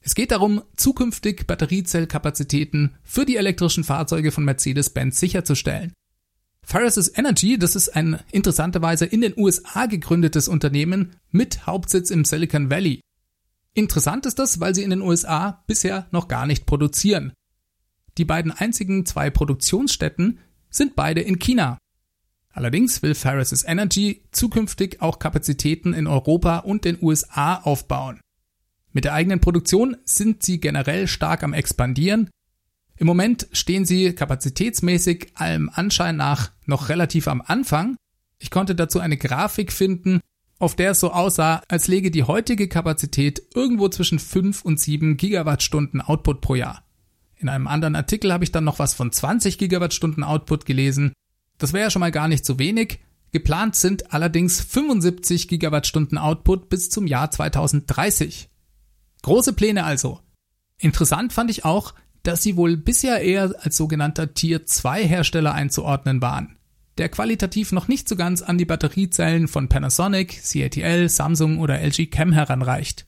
Es 0.00 0.14
geht 0.14 0.32
darum, 0.32 0.62
zukünftig 0.76 1.46
Batteriezellkapazitäten 1.46 2.96
für 3.04 3.24
die 3.24 3.36
elektrischen 3.36 3.84
Fahrzeuge 3.84 4.32
von 4.32 4.44
Mercedes-Benz 4.44 5.20
sicherzustellen. 5.20 5.92
Farasis 6.64 7.12
Energy, 7.14 7.58
das 7.58 7.76
ist 7.76 7.90
ein 7.90 8.18
interessanterweise 8.30 9.04
in 9.04 9.20
den 9.20 9.34
USA 9.36 9.86
gegründetes 9.86 10.48
Unternehmen 10.48 11.16
mit 11.30 11.66
Hauptsitz 11.66 12.10
im 12.10 12.24
Silicon 12.24 12.70
Valley. 12.70 13.00
Interessant 13.74 14.26
ist 14.26 14.38
das, 14.38 14.60
weil 14.60 14.74
sie 14.74 14.82
in 14.82 14.90
den 14.90 15.02
USA 15.02 15.62
bisher 15.66 16.06
noch 16.10 16.28
gar 16.28 16.46
nicht 16.46 16.66
produzieren. 16.66 17.32
Die 18.18 18.24
beiden 18.24 18.52
einzigen 18.52 19.06
zwei 19.06 19.30
Produktionsstätten 19.30 20.38
sind 20.68 20.94
beide 20.94 21.20
in 21.20 21.38
China. 21.38 21.78
Allerdings 22.52 23.02
will 23.02 23.14
Farasis 23.14 23.64
Energy 23.66 24.22
zukünftig 24.30 25.00
auch 25.00 25.18
Kapazitäten 25.18 25.94
in 25.94 26.06
Europa 26.06 26.58
und 26.58 26.84
den 26.84 26.98
USA 27.00 27.56
aufbauen. 27.56 28.20
Mit 28.92 29.04
der 29.04 29.14
eigenen 29.14 29.40
Produktion 29.40 29.96
sind 30.04 30.42
sie 30.42 30.60
generell 30.60 31.08
stark 31.08 31.42
am 31.42 31.54
expandieren. 31.54 32.28
Im 32.96 33.06
Moment 33.06 33.48
stehen 33.52 33.86
sie 33.86 34.12
kapazitätsmäßig 34.14 35.32
allem 35.34 35.70
Anschein 35.72 36.16
nach 36.16 36.52
noch 36.66 36.90
relativ 36.90 37.26
am 37.26 37.42
Anfang. 37.44 37.96
Ich 38.38 38.50
konnte 38.50 38.74
dazu 38.74 39.00
eine 39.00 39.16
Grafik 39.16 39.72
finden, 39.72 40.20
auf 40.58 40.76
der 40.76 40.92
es 40.92 41.00
so 41.00 41.10
aussah, 41.10 41.62
als 41.68 41.88
lege 41.88 42.10
die 42.10 42.22
heutige 42.22 42.68
Kapazität 42.68 43.42
irgendwo 43.54 43.88
zwischen 43.88 44.18
5 44.18 44.62
und 44.62 44.78
7 44.78 45.16
Gigawattstunden 45.16 46.00
Output 46.00 46.40
pro 46.40 46.54
Jahr. 46.54 46.84
In 47.36 47.48
einem 47.48 47.66
anderen 47.66 47.96
Artikel 47.96 48.32
habe 48.32 48.44
ich 48.44 48.52
dann 48.52 48.62
noch 48.64 48.78
was 48.78 48.94
von 48.94 49.10
20 49.10 49.58
Gigawattstunden 49.58 50.22
Output 50.22 50.66
gelesen. 50.66 51.12
Das 51.62 51.72
wäre 51.72 51.84
ja 51.84 51.90
schon 51.90 52.00
mal 52.00 52.10
gar 52.10 52.26
nicht 52.26 52.44
so 52.44 52.58
wenig. 52.58 52.98
Geplant 53.30 53.76
sind 53.76 54.12
allerdings 54.12 54.60
75 54.60 55.46
Gigawattstunden 55.46 56.18
Output 56.18 56.68
bis 56.68 56.90
zum 56.90 57.06
Jahr 57.06 57.30
2030. 57.30 58.50
Große 59.22 59.52
Pläne 59.52 59.84
also. 59.84 60.18
Interessant 60.78 61.32
fand 61.32 61.52
ich 61.52 61.64
auch, 61.64 61.94
dass 62.24 62.42
sie 62.42 62.56
wohl 62.56 62.76
bisher 62.76 63.20
eher 63.20 63.54
als 63.60 63.76
sogenannter 63.76 64.34
Tier 64.34 64.66
2 64.66 65.06
Hersteller 65.06 65.54
einzuordnen 65.54 66.20
waren, 66.20 66.56
der 66.98 67.08
qualitativ 67.08 67.70
noch 67.70 67.86
nicht 67.86 68.08
so 68.08 68.16
ganz 68.16 68.42
an 68.42 68.58
die 68.58 68.64
Batteriezellen 68.64 69.46
von 69.46 69.68
Panasonic, 69.68 70.42
CATL, 70.42 71.08
Samsung 71.08 71.60
oder 71.60 71.80
LG 71.80 72.10
Chem 72.10 72.32
heranreicht. 72.32 73.06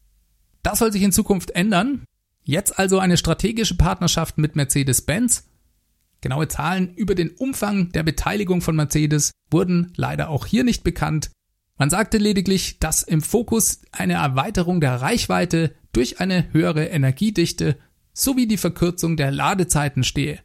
Das 0.62 0.78
soll 0.78 0.92
sich 0.92 1.02
in 1.02 1.10
Zukunft 1.10 1.50
ändern. 1.50 2.04
Jetzt 2.44 2.78
also 2.78 3.00
eine 3.00 3.16
strategische 3.16 3.76
Partnerschaft 3.76 4.38
mit 4.38 4.54
Mercedes-Benz 4.54 5.42
Genaue 6.24 6.48
Zahlen 6.48 6.94
über 6.94 7.14
den 7.14 7.32
Umfang 7.32 7.92
der 7.92 8.02
Beteiligung 8.02 8.62
von 8.62 8.74
Mercedes 8.74 9.32
wurden 9.50 9.92
leider 9.94 10.30
auch 10.30 10.46
hier 10.46 10.64
nicht 10.64 10.82
bekannt. 10.82 11.30
Man 11.76 11.90
sagte 11.90 12.16
lediglich, 12.16 12.78
dass 12.78 13.02
im 13.02 13.20
Fokus 13.20 13.82
eine 13.92 14.14
Erweiterung 14.14 14.80
der 14.80 15.02
Reichweite 15.02 15.74
durch 15.92 16.20
eine 16.20 16.50
höhere 16.52 16.86
Energiedichte 16.86 17.76
sowie 18.14 18.46
die 18.46 18.56
Verkürzung 18.56 19.18
der 19.18 19.32
Ladezeiten 19.32 20.02
stehe. 20.02 20.40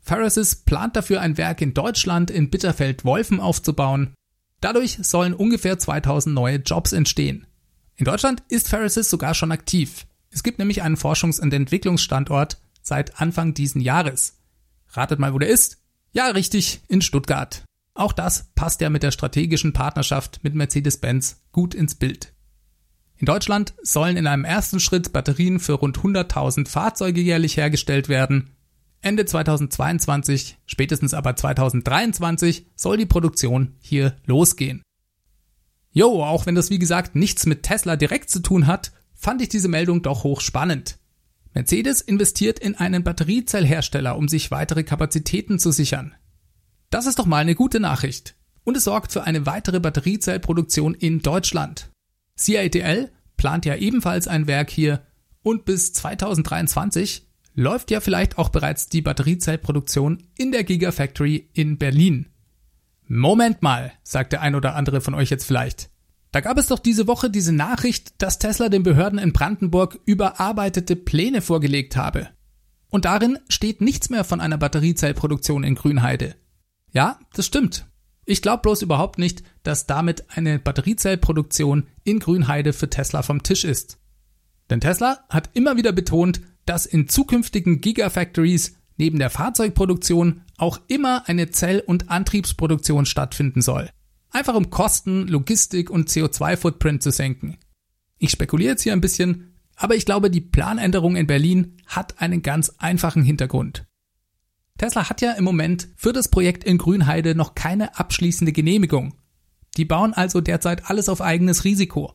Farasis 0.00 0.54
plant 0.54 0.94
dafür 0.94 1.20
ein 1.20 1.36
Werk 1.36 1.62
in 1.62 1.74
Deutschland 1.74 2.30
in 2.30 2.48
Bitterfeld-Wolfen 2.48 3.40
aufzubauen. 3.40 4.14
Dadurch 4.60 4.98
sollen 5.02 5.34
ungefähr 5.34 5.80
2000 5.80 6.32
neue 6.32 6.58
Jobs 6.58 6.92
entstehen. 6.92 7.48
In 7.96 8.04
Deutschland 8.04 8.44
ist 8.50 8.68
Farasis 8.68 9.10
sogar 9.10 9.34
schon 9.34 9.50
aktiv. 9.50 10.06
Es 10.30 10.44
gibt 10.44 10.60
nämlich 10.60 10.82
einen 10.82 10.96
Forschungs- 10.96 11.40
und 11.40 11.52
Entwicklungsstandort 11.52 12.58
seit 12.82 13.20
Anfang 13.20 13.52
diesen 13.52 13.80
Jahres. 13.80 14.37
Ratet 14.98 15.20
mal, 15.20 15.32
wo 15.32 15.38
der 15.38 15.48
ist? 15.48 15.78
Ja, 16.10 16.26
richtig, 16.26 16.80
in 16.88 17.02
Stuttgart. 17.02 17.62
Auch 17.94 18.12
das 18.12 18.50
passt 18.56 18.80
ja 18.80 18.90
mit 18.90 19.04
der 19.04 19.12
strategischen 19.12 19.72
Partnerschaft 19.72 20.40
mit 20.42 20.56
Mercedes-Benz 20.56 21.40
gut 21.52 21.72
ins 21.72 21.94
Bild. 21.94 22.32
In 23.16 23.26
Deutschland 23.26 23.74
sollen 23.80 24.16
in 24.16 24.26
einem 24.26 24.44
ersten 24.44 24.80
Schritt 24.80 25.12
Batterien 25.12 25.60
für 25.60 25.74
rund 25.74 25.98
100.000 25.98 26.66
Fahrzeuge 26.66 27.20
jährlich 27.20 27.56
hergestellt 27.56 28.08
werden. 28.08 28.50
Ende 29.00 29.24
2022, 29.24 30.58
spätestens 30.66 31.14
aber 31.14 31.36
2023 31.36 32.66
soll 32.74 32.96
die 32.96 33.06
Produktion 33.06 33.76
hier 33.78 34.16
losgehen. 34.26 34.82
Jo, 35.92 36.24
auch 36.24 36.46
wenn 36.46 36.56
das 36.56 36.70
wie 36.70 36.80
gesagt 36.80 37.14
nichts 37.14 37.46
mit 37.46 37.62
Tesla 37.62 37.94
direkt 37.94 38.30
zu 38.30 38.40
tun 38.40 38.66
hat, 38.66 38.90
fand 39.14 39.42
ich 39.42 39.48
diese 39.48 39.68
Meldung 39.68 40.02
doch 40.02 40.24
hochspannend. 40.24 40.98
Mercedes 41.54 42.00
investiert 42.00 42.58
in 42.58 42.74
einen 42.74 43.04
Batteriezellhersteller, 43.04 44.16
um 44.16 44.28
sich 44.28 44.50
weitere 44.50 44.84
Kapazitäten 44.84 45.58
zu 45.58 45.70
sichern. 45.70 46.14
Das 46.90 47.06
ist 47.06 47.18
doch 47.18 47.26
mal 47.26 47.38
eine 47.38 47.54
gute 47.54 47.80
Nachricht. 47.80 48.36
Und 48.64 48.76
es 48.76 48.84
sorgt 48.84 49.12
für 49.12 49.24
eine 49.24 49.46
weitere 49.46 49.80
Batteriezellproduktion 49.80 50.94
in 50.94 51.20
Deutschland. 51.20 51.90
CATL 52.36 53.10
plant 53.36 53.64
ja 53.64 53.76
ebenfalls 53.76 54.28
ein 54.28 54.46
Werk 54.46 54.70
hier 54.70 55.06
und 55.42 55.64
bis 55.64 55.92
2023 55.94 57.26
läuft 57.54 57.90
ja 57.90 58.00
vielleicht 58.00 58.38
auch 58.38 58.50
bereits 58.50 58.88
die 58.88 59.02
Batteriezellproduktion 59.02 60.22
in 60.36 60.52
der 60.52 60.64
Gigafactory 60.64 61.48
in 61.54 61.78
Berlin. 61.78 62.26
Moment 63.06 63.62
mal, 63.62 63.92
sagt 64.02 64.32
der 64.32 64.42
ein 64.42 64.54
oder 64.54 64.76
andere 64.76 65.00
von 65.00 65.14
euch 65.14 65.30
jetzt 65.30 65.44
vielleicht. 65.44 65.90
Da 66.30 66.40
gab 66.40 66.58
es 66.58 66.66
doch 66.66 66.78
diese 66.78 67.06
Woche 67.06 67.30
diese 67.30 67.52
Nachricht, 67.52 68.20
dass 68.22 68.38
Tesla 68.38 68.68
den 68.68 68.82
Behörden 68.82 69.18
in 69.18 69.32
Brandenburg 69.32 69.98
überarbeitete 70.04 70.94
Pläne 70.94 71.40
vorgelegt 71.40 71.96
habe. 71.96 72.28
Und 72.90 73.04
darin 73.04 73.38
steht 73.48 73.80
nichts 73.80 74.10
mehr 74.10 74.24
von 74.24 74.40
einer 74.40 74.58
Batteriezellproduktion 74.58 75.64
in 75.64 75.74
Grünheide. 75.74 76.36
Ja, 76.92 77.18
das 77.34 77.46
stimmt. 77.46 77.86
Ich 78.24 78.42
glaube 78.42 78.62
bloß 78.62 78.82
überhaupt 78.82 79.18
nicht, 79.18 79.42
dass 79.62 79.86
damit 79.86 80.24
eine 80.36 80.58
Batteriezellproduktion 80.58 81.86
in 82.04 82.18
Grünheide 82.18 82.72
für 82.72 82.90
Tesla 82.90 83.22
vom 83.22 83.42
Tisch 83.42 83.64
ist. 83.64 83.98
Denn 84.68 84.80
Tesla 84.80 85.20
hat 85.30 85.50
immer 85.54 85.76
wieder 85.76 85.92
betont, 85.92 86.42
dass 86.66 86.84
in 86.84 87.08
zukünftigen 87.08 87.80
Gigafactories 87.80 88.76
neben 88.98 89.18
der 89.18 89.30
Fahrzeugproduktion 89.30 90.42
auch 90.58 90.78
immer 90.88 91.26
eine 91.26 91.50
Zell- 91.50 91.82
und 91.86 92.10
Antriebsproduktion 92.10 93.06
stattfinden 93.06 93.62
soll. 93.62 93.88
Einfach 94.30 94.54
um 94.54 94.70
Kosten, 94.70 95.26
Logistik 95.26 95.90
und 95.90 96.08
CO2-Footprint 96.08 97.02
zu 97.02 97.10
senken. 97.10 97.58
Ich 98.18 98.30
spekuliere 98.30 98.72
jetzt 98.72 98.82
hier 98.82 98.92
ein 98.92 99.00
bisschen, 99.00 99.54
Aber 99.80 99.94
ich 99.94 100.04
glaube, 100.04 100.28
die 100.28 100.40
Planänderung 100.40 101.14
in 101.14 101.28
Berlin 101.28 101.76
hat 101.86 102.20
einen 102.20 102.42
ganz 102.42 102.74
einfachen 102.78 103.22
Hintergrund. 103.22 103.86
Tesla 104.76 105.08
hat 105.08 105.20
ja 105.20 105.32
im 105.32 105.44
Moment 105.44 105.88
für 105.96 106.12
das 106.12 106.28
Projekt 106.28 106.64
in 106.64 106.78
Grünheide 106.78 107.34
noch 107.34 107.54
keine 107.54 107.96
abschließende 107.98 108.52
Genehmigung. 108.52 109.14
Die 109.76 109.84
bauen 109.84 110.14
also 110.14 110.40
derzeit 110.40 110.90
alles 110.90 111.08
auf 111.08 111.20
eigenes 111.20 111.64
Risiko. 111.64 112.12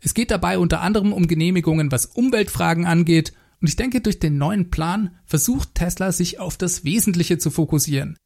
Es 0.00 0.14
geht 0.14 0.30
dabei 0.30 0.58
unter 0.58 0.80
anderem 0.80 1.12
um 1.12 1.26
Genehmigungen, 1.26 1.92
was 1.92 2.06
Umweltfragen 2.06 2.86
angeht, 2.86 3.32
und 3.60 3.68
ich 3.68 3.76
denke, 3.76 4.00
durch 4.00 4.20
den 4.20 4.38
neuen 4.38 4.70
Plan 4.70 5.18
versucht 5.24 5.74
Tesla 5.74 6.12
sich 6.12 6.38
auf 6.38 6.56
das 6.56 6.84
Wesentliche 6.84 7.38
zu 7.38 7.50
fokussieren. 7.50 8.16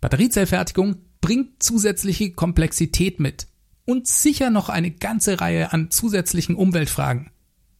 Batteriezellfertigung 0.00 0.96
bringt 1.22 1.62
zusätzliche 1.62 2.32
Komplexität 2.32 3.18
mit 3.18 3.46
und 3.86 4.06
sicher 4.06 4.50
noch 4.50 4.68
eine 4.68 4.90
ganze 4.90 5.40
Reihe 5.40 5.72
an 5.72 5.90
zusätzlichen 5.90 6.54
Umweltfragen. 6.54 7.30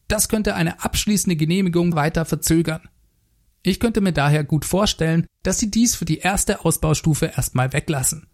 Das 0.09 0.31
könnte 0.31 0.55
eine 0.55 0.83
abschließende 0.83 1.37
Genehmigung 1.37 1.95
weiter 1.95 2.25
verzögern. 2.25 2.89
Ich 3.63 3.79
könnte 3.79 4.01
mir 4.01 4.13
daher 4.13 4.45
gut 4.45 4.65
vorstellen, 4.65 5.27
dass 5.43 5.59
sie 5.59 5.71
dies 5.71 5.95
für 5.95 6.05
die 6.05 6.19
erste 6.19 6.65
Ausbaustufe 6.65 7.27
erstmal 7.37 7.73
weglassen. 7.73 8.27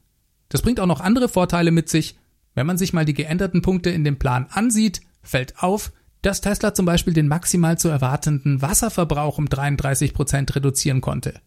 Das 0.49 0.63
bringt 0.63 0.81
auch 0.81 0.87
noch 0.87 1.01
andere 1.01 1.29
Vorteile 1.29 1.71
mit 1.71 1.89
sich. 1.89 2.19
Wenn 2.55 2.67
man 2.67 2.79
sich 2.79 2.93
mal 2.93 3.05
die 3.05 3.15
geänderten 3.15 3.63
Punkte 3.63 3.91
in 3.91 4.05
dem 4.05 4.19
Plan 4.19 4.47
ansieht, 4.51 5.03
fällt 5.23 5.63
auf, 5.63 5.93
dass 6.23 6.41
Tesla 6.41 6.75
zum 6.75 6.87
Beispiel 6.87 7.13
den 7.13 7.29
maximal 7.29 7.79
zu 7.79 7.89
erwartenden 7.89 8.63
Wasserverbrauch 8.63 9.39
um 9.39 9.49
33 9.49 10.15
Prozent 10.15 10.55
reduzieren 10.57 11.01
konnte. 11.01 11.41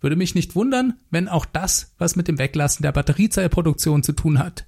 Würde 0.00 0.16
mich 0.16 0.34
nicht 0.34 0.54
wundern, 0.54 0.94
wenn 1.10 1.28
auch 1.28 1.44
das 1.44 1.94
was 1.98 2.16
mit 2.16 2.28
dem 2.28 2.38
Weglassen 2.38 2.82
der 2.82 2.92
Batteriezellproduktion 2.92 4.02
zu 4.02 4.12
tun 4.12 4.38
hat. 4.38 4.66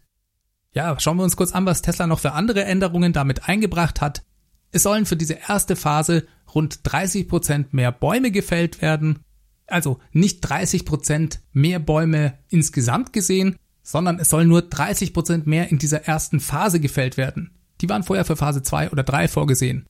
Ja, 0.72 0.98
schauen 1.00 1.16
wir 1.16 1.24
uns 1.24 1.36
kurz 1.36 1.52
an, 1.52 1.66
was 1.66 1.82
Tesla 1.82 2.06
noch 2.06 2.20
für 2.20 2.32
andere 2.32 2.64
Änderungen 2.64 3.12
damit 3.12 3.48
eingebracht 3.48 4.00
hat. 4.00 4.24
Es 4.72 4.84
sollen 4.84 5.06
für 5.06 5.16
diese 5.16 5.38
erste 5.48 5.74
Phase 5.74 6.26
rund 6.54 6.80
30 6.84 7.28
Prozent 7.28 7.74
mehr 7.74 7.90
Bäume 7.92 8.30
gefällt 8.30 8.80
werden. 8.82 9.20
Also 9.66 9.98
nicht 10.12 10.40
30 10.40 10.84
Prozent 10.84 11.40
mehr 11.52 11.78
Bäume 11.80 12.38
insgesamt 12.48 13.12
gesehen, 13.12 13.56
sondern 13.82 14.18
es 14.18 14.30
sollen 14.30 14.48
nur 14.48 14.62
30 14.62 15.12
Prozent 15.12 15.46
mehr 15.46 15.70
in 15.70 15.78
dieser 15.78 16.04
ersten 16.04 16.40
Phase 16.40 16.80
gefällt 16.80 17.16
werden. 17.16 17.58
Die 17.80 17.88
waren 17.88 18.02
vorher 18.02 18.24
für 18.24 18.36
Phase 18.36 18.62
2 18.62 18.90
oder 18.90 19.02
3 19.02 19.28
vorgesehen. 19.28 19.86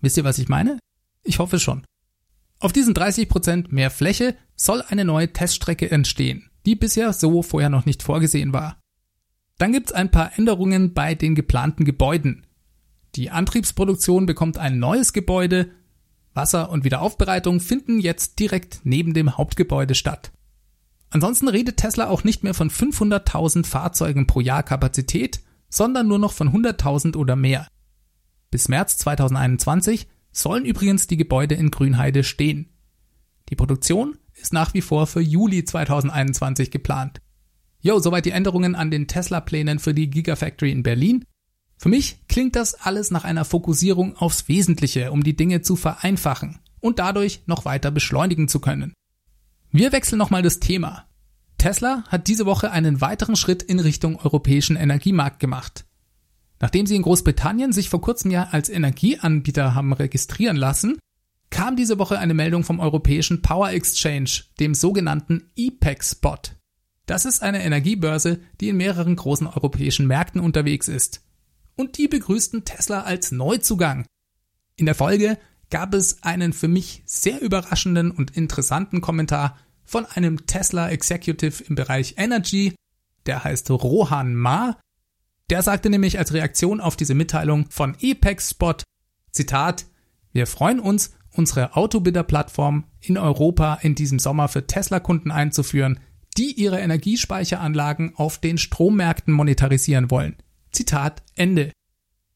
Wisst 0.00 0.16
ihr, 0.16 0.24
was 0.24 0.38
ich 0.38 0.48
meine? 0.48 0.78
Ich 1.22 1.38
hoffe 1.38 1.58
schon. 1.60 1.84
Auf 2.64 2.72
diesen 2.72 2.94
30 2.94 3.28
Prozent 3.28 3.72
mehr 3.72 3.90
Fläche 3.90 4.34
soll 4.56 4.80
eine 4.88 5.04
neue 5.04 5.30
Teststrecke 5.30 5.90
entstehen, 5.90 6.48
die 6.64 6.76
bisher 6.76 7.12
so 7.12 7.42
vorher 7.42 7.68
noch 7.68 7.84
nicht 7.84 8.02
vorgesehen 8.02 8.54
war. 8.54 8.80
Dann 9.58 9.72
gibt's 9.72 9.92
ein 9.92 10.10
paar 10.10 10.38
Änderungen 10.38 10.94
bei 10.94 11.14
den 11.14 11.34
geplanten 11.34 11.84
Gebäuden. 11.84 12.46
Die 13.16 13.28
Antriebsproduktion 13.28 14.24
bekommt 14.24 14.56
ein 14.56 14.78
neues 14.78 15.12
Gebäude, 15.12 15.72
Wasser- 16.32 16.70
und 16.70 16.84
Wiederaufbereitung 16.84 17.60
finden 17.60 18.00
jetzt 18.00 18.38
direkt 18.38 18.80
neben 18.84 19.12
dem 19.12 19.36
Hauptgebäude 19.36 19.94
statt. 19.94 20.32
Ansonsten 21.10 21.48
redet 21.48 21.76
Tesla 21.76 22.08
auch 22.08 22.24
nicht 22.24 22.44
mehr 22.44 22.54
von 22.54 22.70
500.000 22.70 23.66
Fahrzeugen 23.66 24.26
pro 24.26 24.40
Jahr 24.40 24.62
Kapazität, 24.62 25.40
sondern 25.68 26.08
nur 26.08 26.18
noch 26.18 26.32
von 26.32 26.48
100.000 26.48 27.14
oder 27.14 27.36
mehr. 27.36 27.68
Bis 28.50 28.68
März 28.68 28.96
2021 28.96 30.08
sollen 30.34 30.64
übrigens 30.64 31.06
die 31.06 31.16
Gebäude 31.16 31.54
in 31.54 31.70
Grünheide 31.70 32.24
stehen. 32.24 32.68
Die 33.48 33.56
Produktion 33.56 34.18
ist 34.34 34.52
nach 34.52 34.74
wie 34.74 34.80
vor 34.80 35.06
für 35.06 35.20
Juli 35.20 35.64
2021 35.64 36.70
geplant. 36.70 37.20
Jo, 37.80 37.98
soweit 37.98 38.24
die 38.24 38.30
Änderungen 38.30 38.74
an 38.74 38.90
den 38.90 39.06
Tesla-Plänen 39.06 39.78
für 39.78 39.94
die 39.94 40.10
Gigafactory 40.10 40.72
in 40.72 40.82
Berlin. 40.82 41.24
Für 41.76 41.88
mich 41.88 42.26
klingt 42.28 42.56
das 42.56 42.74
alles 42.74 43.10
nach 43.10 43.24
einer 43.24 43.44
Fokussierung 43.44 44.16
aufs 44.16 44.48
Wesentliche, 44.48 45.12
um 45.12 45.22
die 45.22 45.36
Dinge 45.36 45.62
zu 45.62 45.76
vereinfachen 45.76 46.60
und 46.80 46.98
dadurch 46.98 47.42
noch 47.46 47.64
weiter 47.64 47.90
beschleunigen 47.90 48.48
zu 48.48 48.60
können. 48.60 48.94
Wir 49.70 49.92
wechseln 49.92 50.18
nochmal 50.18 50.42
das 50.42 50.60
Thema. 50.60 51.06
Tesla 51.58 52.04
hat 52.08 52.26
diese 52.28 52.46
Woche 52.46 52.70
einen 52.70 53.00
weiteren 53.00 53.36
Schritt 53.36 53.62
in 53.62 53.80
Richtung 53.80 54.16
europäischen 54.16 54.76
Energiemarkt 54.76 55.40
gemacht. 55.40 55.84
Nachdem 56.60 56.86
sie 56.86 56.96
in 56.96 57.02
Großbritannien 57.02 57.72
sich 57.72 57.88
vor 57.88 58.00
kurzem 58.00 58.30
ja 58.30 58.48
als 58.50 58.68
Energieanbieter 58.68 59.74
haben 59.74 59.92
registrieren 59.92 60.56
lassen, 60.56 60.98
kam 61.50 61.76
diese 61.76 61.98
Woche 61.98 62.18
eine 62.18 62.34
Meldung 62.34 62.64
vom 62.64 62.80
europäischen 62.80 63.42
Power 63.42 63.70
Exchange, 63.70 64.44
dem 64.58 64.74
sogenannten 64.74 65.50
EPEC-Spot. 65.56 66.38
Das 67.06 67.24
ist 67.24 67.42
eine 67.42 67.62
Energiebörse, 67.62 68.40
die 68.60 68.70
in 68.70 68.76
mehreren 68.76 69.14
großen 69.14 69.46
europäischen 69.46 70.06
Märkten 70.06 70.40
unterwegs 70.40 70.88
ist. 70.88 71.22
Und 71.76 71.98
die 71.98 72.08
begrüßten 72.08 72.64
Tesla 72.64 73.02
als 73.02 73.30
Neuzugang. 73.30 74.06
In 74.76 74.86
der 74.86 74.94
Folge 74.94 75.38
gab 75.70 75.94
es 75.94 76.22
einen 76.22 76.52
für 76.52 76.68
mich 76.68 77.02
sehr 77.04 77.40
überraschenden 77.40 78.10
und 78.10 78.36
interessanten 78.36 79.00
Kommentar 79.00 79.58
von 79.84 80.06
einem 80.06 80.46
Tesla 80.46 80.88
Executive 80.90 81.62
im 81.64 81.74
Bereich 81.74 82.14
Energy, 82.16 82.74
der 83.26 83.44
heißt 83.44 83.70
Rohan 83.70 84.34
Ma. 84.34 84.78
Der 85.50 85.62
sagte 85.62 85.90
nämlich 85.90 86.18
als 86.18 86.32
Reaktion 86.32 86.80
auf 86.80 86.96
diese 86.96 87.14
Mitteilung 87.14 87.66
von 87.70 87.96
Apex 88.02 88.50
Spot, 88.50 88.76
Zitat, 89.30 89.86
wir 90.32 90.46
freuen 90.46 90.80
uns, 90.80 91.14
unsere 91.30 91.76
Autobidder-Plattform 91.76 92.84
in 93.00 93.18
Europa 93.18 93.78
in 93.82 93.94
diesem 93.94 94.18
Sommer 94.18 94.48
für 94.48 94.66
Tesla-Kunden 94.66 95.30
einzuführen, 95.30 96.00
die 96.36 96.52
ihre 96.52 96.80
Energiespeicheranlagen 96.80 98.14
auf 98.16 98.38
den 98.38 98.58
Strommärkten 98.58 99.34
monetarisieren 99.34 100.10
wollen. 100.10 100.36
Zitat 100.72 101.22
Ende. 101.36 101.72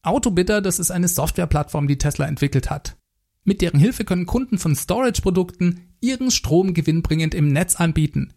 Autobidder, 0.01 0.61
das 0.61 0.79
ist 0.79 0.91
eine 0.91 1.07
Softwareplattform, 1.07 1.87
die 1.87 1.97
Tesla 1.97 2.25
entwickelt 2.25 2.69
hat. 2.69 2.95
Mit 3.43 3.61
deren 3.61 3.79
Hilfe 3.79 4.05
können 4.05 4.25
Kunden 4.25 4.57
von 4.57 4.75
Storage-Produkten 4.75 5.95
ihren 6.01 6.31
Strom 6.31 6.73
gewinnbringend 6.73 7.33
im 7.33 7.51
Netz 7.51 7.75
anbieten. 7.75 8.33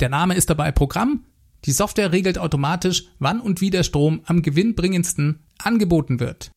Der 0.00 0.08
Name 0.08 0.34
ist 0.34 0.50
dabei 0.50 0.72
Programm. 0.72 1.24
Die 1.66 1.72
Software 1.72 2.12
regelt 2.12 2.38
automatisch, 2.38 3.04
wann 3.18 3.40
und 3.40 3.60
wie 3.60 3.70
der 3.70 3.82
Strom 3.82 4.22
am 4.24 4.42
gewinnbringendsten 4.42 5.44
angeboten 5.58 6.20
wird. 6.20 6.52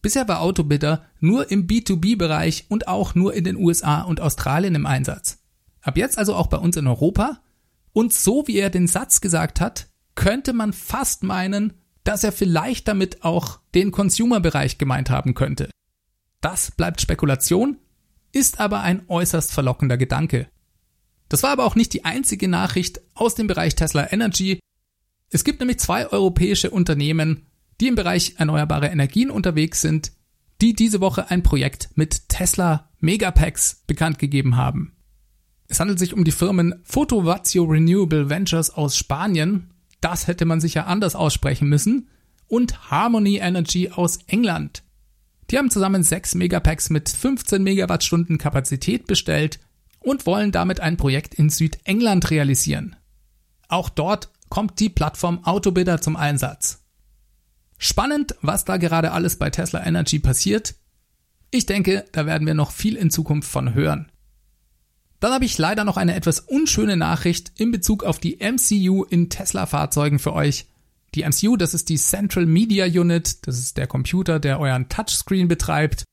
Bisher 0.00 0.26
war 0.26 0.40
Autobidder 0.40 1.04
nur 1.20 1.50
im 1.50 1.66
B2B-Bereich 1.66 2.66
und 2.68 2.88
auch 2.88 3.14
nur 3.14 3.34
in 3.34 3.44
den 3.44 3.56
USA 3.56 4.02
und 4.02 4.20
Australien 4.20 4.74
im 4.74 4.86
Einsatz. 4.86 5.38
Ab 5.82 5.96
jetzt 5.96 6.18
also 6.18 6.34
auch 6.34 6.46
bei 6.46 6.56
uns 6.56 6.76
in 6.76 6.86
Europa. 6.86 7.40
Und 7.92 8.12
so 8.12 8.46
wie 8.46 8.56
er 8.56 8.70
den 8.70 8.86
Satz 8.86 9.20
gesagt 9.20 9.60
hat, 9.60 9.88
könnte 10.14 10.52
man 10.52 10.72
fast 10.72 11.24
meinen, 11.24 11.74
dass 12.04 12.24
er 12.24 12.32
vielleicht 12.32 12.88
damit 12.88 13.24
auch 13.24 13.60
den 13.74 13.90
Consumer-Bereich 13.90 14.78
gemeint 14.78 15.10
haben 15.10 15.34
könnte. 15.34 15.68
Das 16.40 16.70
bleibt 16.70 17.00
Spekulation, 17.00 17.76
ist 18.32 18.60
aber 18.60 18.80
ein 18.80 19.02
äußerst 19.08 19.52
verlockender 19.52 19.96
Gedanke. 19.96 20.48
Das 21.28 21.42
war 21.42 21.50
aber 21.50 21.64
auch 21.64 21.74
nicht 21.74 21.92
die 21.92 22.04
einzige 22.04 22.48
Nachricht 22.48 23.00
aus 23.14 23.34
dem 23.34 23.46
Bereich 23.46 23.74
Tesla 23.74 24.10
Energy. 24.12 24.60
Es 25.30 25.44
gibt 25.44 25.60
nämlich 25.60 25.78
zwei 25.78 26.06
europäische 26.08 26.70
Unternehmen, 26.70 27.46
die 27.80 27.88
im 27.88 27.94
Bereich 27.94 28.34
erneuerbare 28.38 28.88
Energien 28.88 29.30
unterwegs 29.30 29.80
sind, 29.80 30.12
die 30.60 30.74
diese 30.74 31.00
Woche 31.00 31.30
ein 31.30 31.42
Projekt 31.42 31.90
mit 31.94 32.28
Tesla 32.28 32.88
Megapacks 33.00 33.82
bekannt 33.86 34.18
gegeben 34.18 34.56
haben. 34.56 34.92
Es 35.68 35.80
handelt 35.80 35.98
sich 35.98 36.14
um 36.14 36.24
die 36.24 36.32
Firmen 36.32 36.80
Fotovatio 36.82 37.64
Renewable 37.64 38.30
Ventures 38.30 38.70
aus 38.70 38.96
Spanien, 38.96 39.70
das 40.00 40.26
hätte 40.26 40.46
man 40.46 40.60
sicher 40.60 40.86
anders 40.86 41.14
aussprechen 41.14 41.68
müssen, 41.68 42.08
und 42.46 42.90
Harmony 42.90 43.36
Energy 43.36 43.90
aus 43.90 44.18
England. 44.26 44.82
Die 45.50 45.58
haben 45.58 45.70
zusammen 45.70 46.02
6 46.02 46.34
Megapacks 46.34 46.88
mit 46.88 47.08
15 47.08 47.62
Megawattstunden 47.62 48.38
Kapazität 48.38 49.06
bestellt 49.06 49.60
und 50.00 50.26
wollen 50.26 50.52
damit 50.52 50.80
ein 50.80 50.96
Projekt 50.96 51.34
in 51.34 51.50
Südengland 51.50 52.30
realisieren. 52.30 52.96
Auch 53.68 53.88
dort 53.88 54.30
kommt 54.48 54.80
die 54.80 54.88
Plattform 54.88 55.44
Autobidder 55.44 56.00
zum 56.00 56.16
Einsatz. 56.16 56.84
Spannend, 57.78 58.34
was 58.42 58.64
da 58.64 58.76
gerade 58.76 59.12
alles 59.12 59.36
bei 59.36 59.50
Tesla 59.50 59.84
Energy 59.84 60.18
passiert. 60.18 60.74
Ich 61.50 61.66
denke, 61.66 62.04
da 62.12 62.26
werden 62.26 62.46
wir 62.46 62.54
noch 62.54 62.72
viel 62.72 62.96
in 62.96 63.10
Zukunft 63.10 63.50
von 63.50 63.74
hören. 63.74 64.10
Dann 65.20 65.32
habe 65.32 65.44
ich 65.44 65.58
leider 65.58 65.84
noch 65.84 65.96
eine 65.96 66.14
etwas 66.14 66.40
unschöne 66.40 66.96
Nachricht 66.96 67.52
in 67.56 67.72
Bezug 67.72 68.04
auf 68.04 68.18
die 68.18 68.38
MCU 68.40 69.04
in 69.04 69.30
Tesla-Fahrzeugen 69.30 70.18
für 70.18 70.32
euch. 70.32 70.66
Die 71.14 71.24
MCU, 71.24 71.56
das 71.56 71.74
ist 71.74 71.88
die 71.88 71.96
Central 71.96 72.46
Media 72.46 72.84
Unit, 72.84 73.46
das 73.46 73.58
ist 73.58 73.76
der 73.76 73.86
Computer, 73.86 74.38
der 74.38 74.60
euren 74.60 74.88
Touchscreen 74.88 75.48
betreibt. 75.48 76.04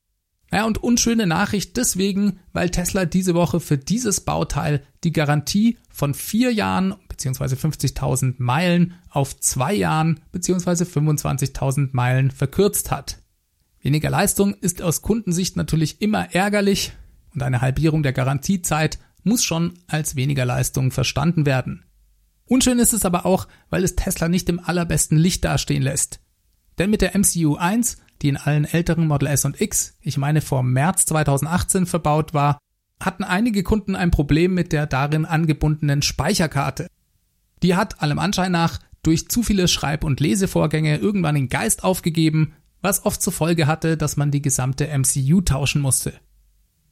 Ja, 0.52 0.64
und 0.64 0.78
unschöne 0.78 1.26
Nachricht 1.26 1.76
deswegen, 1.76 2.38
weil 2.52 2.70
Tesla 2.70 3.04
diese 3.04 3.34
Woche 3.34 3.58
für 3.58 3.78
dieses 3.78 4.20
Bauteil 4.20 4.82
die 5.02 5.12
Garantie 5.12 5.78
von 5.90 6.14
vier 6.14 6.52
Jahren 6.52 6.94
bzw. 7.08 7.56
50.000 7.56 8.34
Meilen 8.38 8.94
auf 9.10 9.38
zwei 9.40 9.74
Jahren 9.74 10.20
bzw. 10.32 10.84
25.000 10.84 11.90
Meilen 11.92 12.30
verkürzt 12.30 12.90
hat. 12.90 13.18
Weniger 13.80 14.10
Leistung 14.10 14.54
ist 14.54 14.82
aus 14.82 15.02
Kundensicht 15.02 15.56
natürlich 15.56 16.00
immer 16.00 16.34
ärgerlich 16.34 16.92
und 17.34 17.42
eine 17.42 17.60
Halbierung 17.60 18.02
der 18.02 18.12
Garantiezeit 18.12 18.98
muss 19.24 19.42
schon 19.42 19.74
als 19.88 20.14
weniger 20.14 20.44
Leistung 20.44 20.92
verstanden 20.92 21.46
werden. 21.46 21.84
Unschön 22.46 22.78
ist 22.78 22.92
es 22.92 23.04
aber 23.04 23.26
auch, 23.26 23.48
weil 23.70 23.82
es 23.82 23.96
Tesla 23.96 24.28
nicht 24.28 24.48
im 24.48 24.60
allerbesten 24.60 25.18
Licht 25.18 25.44
dastehen 25.44 25.82
lässt. 25.82 26.20
Denn 26.78 26.90
mit 26.90 27.00
der 27.00 27.18
MCU 27.18 27.56
1 27.56 27.96
die 28.22 28.28
in 28.28 28.36
allen 28.36 28.64
älteren 28.64 29.06
Model 29.06 29.28
S 29.28 29.44
und 29.44 29.60
X, 29.60 29.94
ich 30.00 30.16
meine 30.16 30.40
vor 30.40 30.62
März 30.62 31.06
2018 31.06 31.86
verbaut 31.86 32.34
war, 32.34 32.58
hatten 33.00 33.24
einige 33.24 33.62
Kunden 33.62 33.94
ein 33.94 34.10
Problem 34.10 34.54
mit 34.54 34.72
der 34.72 34.86
darin 34.86 35.24
angebundenen 35.24 36.02
Speicherkarte. 36.02 36.88
Die 37.62 37.74
hat 37.74 38.02
allem 38.02 38.18
Anschein 38.18 38.52
nach 38.52 38.78
durch 39.02 39.28
zu 39.28 39.42
viele 39.42 39.68
Schreib- 39.68 40.04
und 40.04 40.20
Lesevorgänge 40.20 40.96
irgendwann 40.96 41.34
den 41.34 41.48
Geist 41.48 41.84
aufgegeben, 41.84 42.54
was 42.82 43.04
oft 43.04 43.22
zur 43.22 43.32
Folge 43.32 43.66
hatte, 43.66 43.96
dass 43.96 44.16
man 44.16 44.30
die 44.30 44.42
gesamte 44.42 44.88
MCU 44.88 45.40
tauschen 45.42 45.80
musste. 45.80 46.14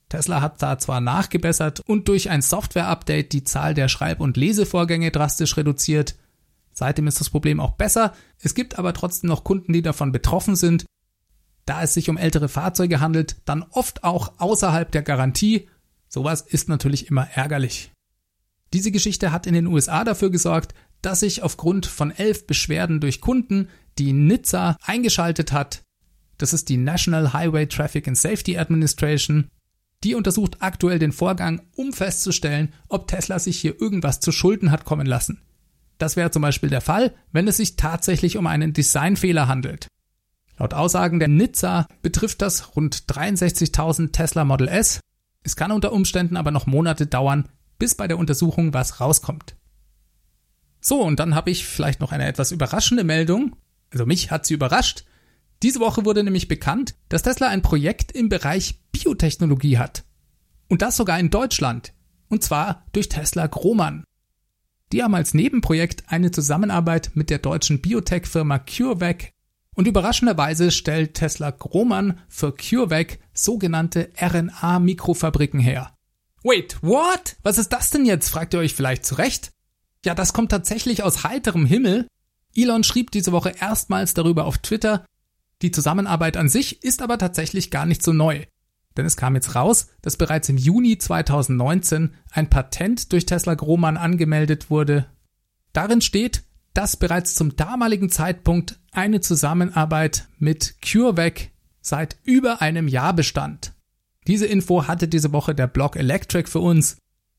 Tesla 0.08 0.40
hat 0.40 0.62
da 0.62 0.78
zwar 0.78 1.00
nachgebessert 1.00 1.80
und 1.86 2.08
durch 2.08 2.30
ein 2.30 2.42
Software-Update 2.42 3.32
die 3.32 3.44
Zahl 3.44 3.74
der 3.74 3.88
Schreib- 3.88 4.20
und 4.20 4.36
Lesevorgänge 4.36 5.10
drastisch 5.10 5.56
reduziert. 5.56 6.14
Seitdem 6.72 7.06
ist 7.06 7.20
das 7.20 7.30
Problem 7.30 7.60
auch 7.60 7.72
besser. 7.72 8.12
Es 8.40 8.54
gibt 8.54 8.78
aber 8.78 8.92
trotzdem 8.92 9.28
noch 9.28 9.44
Kunden, 9.44 9.72
die 9.72 9.82
davon 9.82 10.12
betroffen 10.12 10.56
sind. 10.56 10.84
Da 11.66 11.82
es 11.82 11.94
sich 11.94 12.10
um 12.10 12.16
ältere 12.16 12.48
Fahrzeuge 12.48 13.00
handelt, 13.00 13.36
dann 13.44 13.62
oft 13.70 14.04
auch 14.04 14.38
außerhalb 14.38 14.90
der 14.92 15.02
Garantie. 15.02 15.68
Sowas 16.08 16.42
ist 16.42 16.68
natürlich 16.68 17.08
immer 17.08 17.28
ärgerlich. 17.30 17.90
Diese 18.72 18.90
Geschichte 18.90 19.32
hat 19.32 19.46
in 19.46 19.54
den 19.54 19.66
USA 19.66 20.04
dafür 20.04 20.30
gesorgt, 20.30 20.74
dass 21.00 21.20
sich 21.20 21.42
aufgrund 21.42 21.86
von 21.86 22.10
elf 22.10 22.46
Beschwerden 22.46 23.00
durch 23.00 23.20
Kunden 23.20 23.68
die 23.98 24.12
NHTSA 24.12 24.76
eingeschaltet 24.82 25.52
hat. 25.52 25.82
Das 26.38 26.52
ist 26.52 26.68
die 26.68 26.76
National 26.76 27.32
Highway 27.32 27.66
Traffic 27.66 28.08
and 28.08 28.18
Safety 28.18 28.58
Administration. 28.58 29.48
Die 30.02 30.14
untersucht 30.14 30.56
aktuell 30.60 30.98
den 30.98 31.12
Vorgang, 31.12 31.62
um 31.76 31.92
festzustellen, 31.92 32.72
ob 32.88 33.06
Tesla 33.06 33.38
sich 33.38 33.60
hier 33.60 33.80
irgendwas 33.80 34.20
zu 34.20 34.32
Schulden 34.32 34.70
hat 34.70 34.84
kommen 34.84 35.06
lassen. 35.06 35.40
Das 35.98 36.16
wäre 36.16 36.30
zum 36.30 36.42
Beispiel 36.42 36.70
der 36.70 36.80
Fall, 36.80 37.14
wenn 37.32 37.48
es 37.48 37.58
sich 37.58 37.76
tatsächlich 37.76 38.36
um 38.36 38.46
einen 38.46 38.72
Designfehler 38.72 39.46
handelt. 39.46 39.86
Laut 40.58 40.74
Aussagen 40.74 41.18
der 41.18 41.28
NHTSA 41.28 41.88
betrifft 42.02 42.42
das 42.42 42.76
rund 42.76 43.04
63.000 43.08 44.12
Tesla 44.12 44.44
Model 44.44 44.68
S. 44.68 45.00
Es 45.42 45.56
kann 45.56 45.72
unter 45.72 45.92
Umständen 45.92 46.36
aber 46.36 46.50
noch 46.50 46.66
Monate 46.66 47.06
dauern, 47.06 47.48
bis 47.78 47.94
bei 47.94 48.06
der 48.06 48.18
Untersuchung 48.18 48.72
was 48.72 49.00
rauskommt. 49.00 49.56
So, 50.80 51.02
und 51.02 51.18
dann 51.18 51.34
habe 51.34 51.50
ich 51.50 51.66
vielleicht 51.66 52.00
noch 52.00 52.12
eine 52.12 52.26
etwas 52.26 52.52
überraschende 52.52 53.04
Meldung. 53.04 53.56
Also 53.90 54.06
mich 54.06 54.30
hat 54.30 54.46
sie 54.46 54.54
überrascht. 54.54 55.04
Diese 55.62 55.80
Woche 55.80 56.04
wurde 56.04 56.22
nämlich 56.22 56.46
bekannt, 56.46 56.94
dass 57.08 57.22
Tesla 57.22 57.48
ein 57.48 57.62
Projekt 57.62 58.12
im 58.12 58.28
Bereich 58.28 58.80
Biotechnologie 58.92 59.78
hat. 59.78 60.04
Und 60.68 60.82
das 60.82 60.96
sogar 60.96 61.18
in 61.18 61.30
Deutschland. 61.30 61.94
Und 62.28 62.44
zwar 62.44 62.84
durch 62.92 63.08
Tesla 63.08 63.46
Grohmann. 63.46 64.04
Die 64.92 65.02
haben 65.02 65.14
als 65.14 65.34
Nebenprojekt 65.34 66.04
eine 66.08 66.30
Zusammenarbeit 66.30 67.12
mit 67.14 67.30
der 67.30 67.38
deutschen 67.38 67.80
Biotech-Firma 67.80 68.58
CureVac 68.58 69.33
und 69.74 69.86
überraschenderweise 69.86 70.70
stellt 70.70 71.14
Tesla 71.14 71.50
Grohmann 71.50 72.20
für 72.28 72.52
CureVac 72.52 73.18
sogenannte 73.32 74.10
RNA-Mikrofabriken 74.16 75.60
her. 75.60 75.94
Wait, 76.42 76.78
what? 76.82 77.36
Was 77.42 77.58
ist 77.58 77.72
das 77.72 77.90
denn 77.90 78.04
jetzt? 78.04 78.28
fragt 78.28 78.54
ihr 78.54 78.60
euch 78.60 78.74
vielleicht 78.74 79.04
zurecht. 79.06 79.52
Ja, 80.04 80.14
das 80.14 80.32
kommt 80.32 80.50
tatsächlich 80.50 81.02
aus 81.02 81.24
heiterem 81.24 81.66
Himmel. 81.66 82.06
Elon 82.54 82.84
schrieb 82.84 83.10
diese 83.10 83.32
Woche 83.32 83.54
erstmals 83.58 84.14
darüber 84.14 84.44
auf 84.44 84.58
Twitter, 84.58 85.04
die 85.62 85.70
Zusammenarbeit 85.70 86.36
an 86.36 86.48
sich 86.48 86.84
ist 86.84 87.00
aber 87.00 87.16
tatsächlich 87.16 87.70
gar 87.70 87.86
nicht 87.86 88.02
so 88.02 88.12
neu. 88.12 88.44
Denn 88.96 89.06
es 89.06 89.16
kam 89.16 89.34
jetzt 89.34 89.54
raus, 89.54 89.88
dass 90.02 90.16
bereits 90.16 90.48
im 90.48 90.56
Juni 90.56 90.98
2019 90.98 92.14
ein 92.30 92.50
Patent 92.50 93.12
durch 93.12 93.26
Tesla 93.26 93.54
Grohmann 93.54 93.96
angemeldet 93.96 94.70
wurde. 94.70 95.06
Darin 95.72 96.00
steht, 96.00 96.44
dass 96.74 96.96
bereits 96.96 97.34
zum 97.34 97.56
damaligen 97.56 98.10
Zeitpunkt 98.10 98.80
eine 98.92 99.20
Zusammenarbeit 99.20 100.28
mit 100.38 100.76
CureVac 100.82 101.50
seit 101.80 102.16
über 102.24 102.60
einem 102.60 102.88
Jahr 102.88 103.14
bestand. 103.14 103.72
Diese 104.26 104.46
Info 104.46 104.86
hatte 104.86 105.06
diese 105.06 105.32
Woche 105.32 105.54
der 105.54 105.66
Blog 105.66 105.96
Electric 105.96 106.50
für 106.50 106.60
uns. 106.60 106.96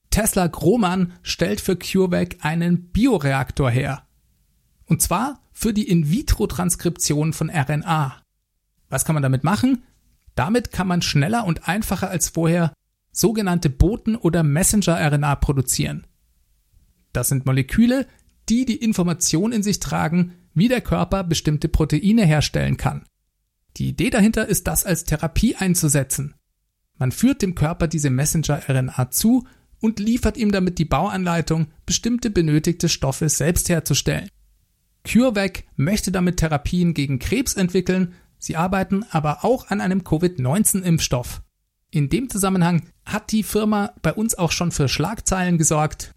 Tesla 0.09 0.47
Grohmann 0.47 1.13
stellt 1.21 1.59
für 1.59 1.75
CureVac 1.75 2.37
einen 2.41 2.91
Bioreaktor 2.91 3.69
her. 3.69 4.07
Und 4.85 5.01
zwar 5.01 5.41
für 5.51 5.73
die 5.73 5.89
In-vitro-Transkription 5.89 7.33
von 7.33 7.49
RNA. 7.49 8.21
Was 8.89 9.03
kann 9.03 9.15
man 9.15 9.23
damit 9.23 9.43
machen? 9.43 9.83
Damit 10.35 10.71
kann 10.71 10.87
man 10.87 11.01
schneller 11.01 11.45
und 11.45 11.67
einfacher 11.67 12.09
als 12.09 12.29
vorher 12.29 12.73
sogenannte 13.11 13.69
Boten- 13.69 14.15
oder 14.15 14.43
Messenger-RNA 14.43 15.35
produzieren. 15.37 16.05
Das 17.13 17.29
sind 17.29 17.45
Moleküle, 17.45 18.05
die 18.49 18.65
die 18.65 18.77
Information 18.77 19.51
in 19.51 19.63
sich 19.63 19.79
tragen, 19.79 20.33
wie 20.53 20.67
der 20.67 20.81
Körper 20.81 21.23
bestimmte 21.23 21.67
Proteine 21.67 22.25
herstellen 22.25 22.77
kann. 22.77 23.05
Die 23.77 23.89
Idee 23.89 24.09
dahinter 24.09 24.47
ist, 24.47 24.67
das 24.67 24.85
als 24.85 25.03
Therapie 25.03 25.55
einzusetzen. 25.55 26.35
Man 26.97 27.11
führt 27.11 27.41
dem 27.41 27.55
Körper 27.55 27.87
diese 27.87 28.09
Messenger-RNA 28.09 29.11
zu 29.11 29.45
und 29.81 29.99
liefert 29.99 30.37
ihm 30.37 30.51
damit 30.51 30.79
die 30.79 30.85
Bauanleitung, 30.85 31.67
bestimmte 31.85 32.29
benötigte 32.29 32.87
Stoffe 32.87 33.27
selbst 33.27 33.67
herzustellen. 33.69 34.29
CureVac 35.03 35.65
möchte 35.75 36.11
damit 36.11 36.37
Therapien 36.37 36.93
gegen 36.93 37.19
Krebs 37.19 37.53
entwickeln, 37.53 38.13
sie 38.37 38.55
arbeiten 38.55 39.05
aber 39.11 39.43
auch 39.43 39.69
an 39.69 39.81
einem 39.81 40.03
Covid-19-Impfstoff. 40.03 41.41
In 41.91 42.09
dem 42.09 42.29
Zusammenhang 42.29 42.89
hat 43.05 43.31
die 43.31 43.43
Firma 43.43 43.93
bei 44.01 44.13
uns 44.13 44.35
auch 44.35 44.51
schon 44.51 44.71
für 44.71 44.87
Schlagzeilen 44.87 45.57
gesorgt. 45.57 46.13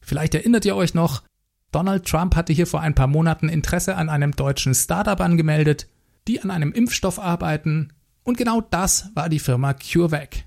Vielleicht 0.00 0.34
erinnert 0.34 0.64
ihr 0.64 0.74
euch 0.74 0.94
noch, 0.94 1.22
Donald 1.72 2.06
Trump 2.06 2.36
hatte 2.36 2.52
hier 2.52 2.66
vor 2.66 2.80
ein 2.80 2.94
paar 2.94 3.06
Monaten 3.06 3.48
Interesse 3.48 3.96
an 3.96 4.08
einem 4.08 4.32
deutschen 4.32 4.74
Startup 4.74 5.20
angemeldet, 5.20 5.88
die 6.28 6.40
an 6.40 6.50
einem 6.50 6.72
Impfstoff 6.72 7.18
arbeiten, 7.18 7.92
und 8.24 8.36
genau 8.36 8.60
das 8.60 9.10
war 9.14 9.28
die 9.28 9.40
Firma 9.40 9.74
CureVac. 9.74 10.44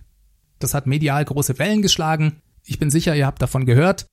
Das 0.59 0.73
hat 0.73 0.88
medial 0.88 1.25
große 1.25 1.59
Wellen 1.59 1.81
geschlagen, 1.81 2.41
ich 2.63 2.79
bin 2.79 2.89
sicher, 2.89 3.15
ihr 3.15 3.25
habt 3.25 3.41
davon 3.41 3.65
gehört, 3.65 4.05